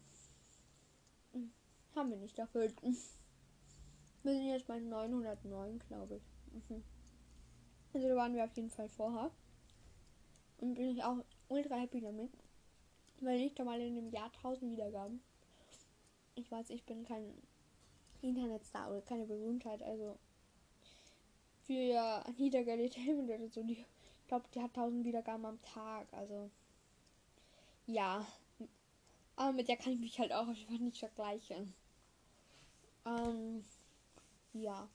hm, 1.32 1.52
haben 1.96 2.10
wir 2.10 2.18
nicht 2.18 2.38
erfüllt. 2.38 2.76
Wir 4.22 4.34
sind 4.34 4.48
jetzt 4.48 4.68
bei 4.68 4.78
909, 4.78 5.80
glaube 5.88 6.18
ich. 6.18 6.24
Mhm. 6.70 6.84
Also 7.94 8.08
da 8.08 8.16
waren 8.16 8.36
wir 8.36 8.44
auf 8.44 8.56
jeden 8.56 8.70
Fall 8.70 8.90
vorher. 8.90 9.32
Und 10.58 10.76
bin 10.76 10.90
ich 10.90 11.04
auch 11.04 11.18
ultra 11.48 11.76
happy 11.76 12.02
damit. 12.02 12.32
Weil 13.22 13.38
nicht 13.40 13.60
einmal 13.60 13.82
in 13.82 13.98
einem 13.98 14.10
Jahr 14.10 14.32
1000 14.44 14.72
Wiedergaben 14.72 15.22
ich 16.40 16.52
weiß, 16.52 16.70
ich 16.70 16.84
bin 16.86 17.06
kein 17.06 17.34
Internetstar 18.22 18.90
oder 18.90 19.02
keine 19.02 19.26
Berühmtheit, 19.26 19.82
also 19.84 20.18
für 21.66 22.26
Anita 22.26 22.60
Entertainment 22.60 23.30
oder 23.30 23.50
so, 23.50 23.64
die, 23.64 23.74
ich 23.74 24.28
glaube, 24.28 24.46
die 24.54 24.62
hat 24.62 24.76
1000 24.76 25.06
Wiedergaben 25.06 25.46
am 25.46 25.62
Tag, 25.62 26.08
also 26.14 26.50
ja. 27.86 28.26
Aber 29.36 29.54
mit 29.54 29.68
der 29.68 29.78
kann 29.78 29.94
ich 29.94 30.00
mich 30.00 30.20
halt 30.20 30.34
auch 30.34 30.48
einfach 30.48 30.80
nicht 30.80 31.00
vergleichen. 31.00 31.74
Ähm, 33.06 33.64
ja. 34.54 34.90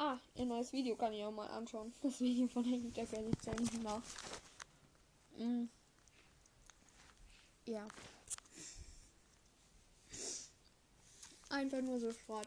Ah, 0.00 0.16
ihr 0.36 0.46
neues 0.46 0.72
Video 0.72 0.94
kann 0.94 1.12
ich 1.12 1.24
auch 1.24 1.32
mal 1.32 1.48
anschauen. 1.48 1.92
Das 2.02 2.20
Video 2.20 2.46
von 2.46 2.64
Anita 2.64 3.00
Entertainment 3.00 3.72
genau. 3.72 4.00
Mm. 5.36 5.68
Ja. 7.66 7.84
Einfach 11.48 11.80
nur 11.80 11.98
so 11.98 12.12
Sport. 12.12 12.46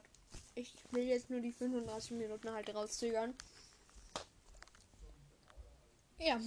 Ich 0.55 0.73
will 0.91 1.03
jetzt 1.03 1.29
nur 1.29 1.41
die 1.41 1.51
35 1.51 2.11
Minuten 2.11 2.49
halt 2.49 2.73
rauszögern. 2.73 3.35
Ja. 6.19 6.35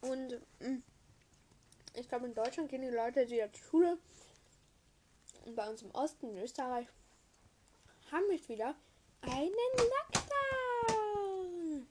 Und 0.00 0.40
mm, 0.58 0.82
ich 1.94 2.08
glaube, 2.08 2.26
in 2.26 2.34
Deutschland 2.34 2.68
gehen 2.68 2.82
die 2.82 2.88
Leute 2.88 3.30
wieder 3.30 3.52
zur 3.52 3.64
Schule. 3.64 3.96
Und 5.44 5.54
bei 5.54 5.70
uns 5.70 5.82
im 5.82 5.92
Osten, 5.92 6.30
in 6.30 6.38
Österreich, 6.38 6.88
haben 8.12 8.24
wir 8.30 8.48
wieder 8.48 8.74
einen 9.22 9.52
Lockdown. 10.88 11.86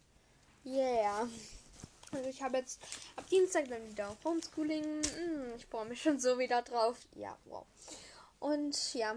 Yeah. 0.66 1.28
Also 2.11 2.30
ich 2.30 2.41
habe 2.41 2.57
jetzt 2.57 2.82
ab 3.16 3.28
Dienstag 3.30 3.68
dann 3.68 3.89
wieder 3.89 4.16
Homeschooling. 4.24 4.84
Hm, 4.84 5.53
ich 5.57 5.66
freue 5.66 5.86
mich 5.86 6.01
schon 6.01 6.20
so 6.20 6.39
wieder 6.39 6.61
drauf. 6.61 6.97
Ja, 7.16 7.38
wow. 7.45 7.66
Und 8.39 8.93
ja, 8.93 9.16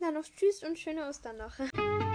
dann 0.00 0.14
noch 0.14 0.24
Tschüss 0.24 0.62
und 0.62 0.78
schöne 0.78 1.08
Ostern 1.08 1.38
noch. 1.38 1.54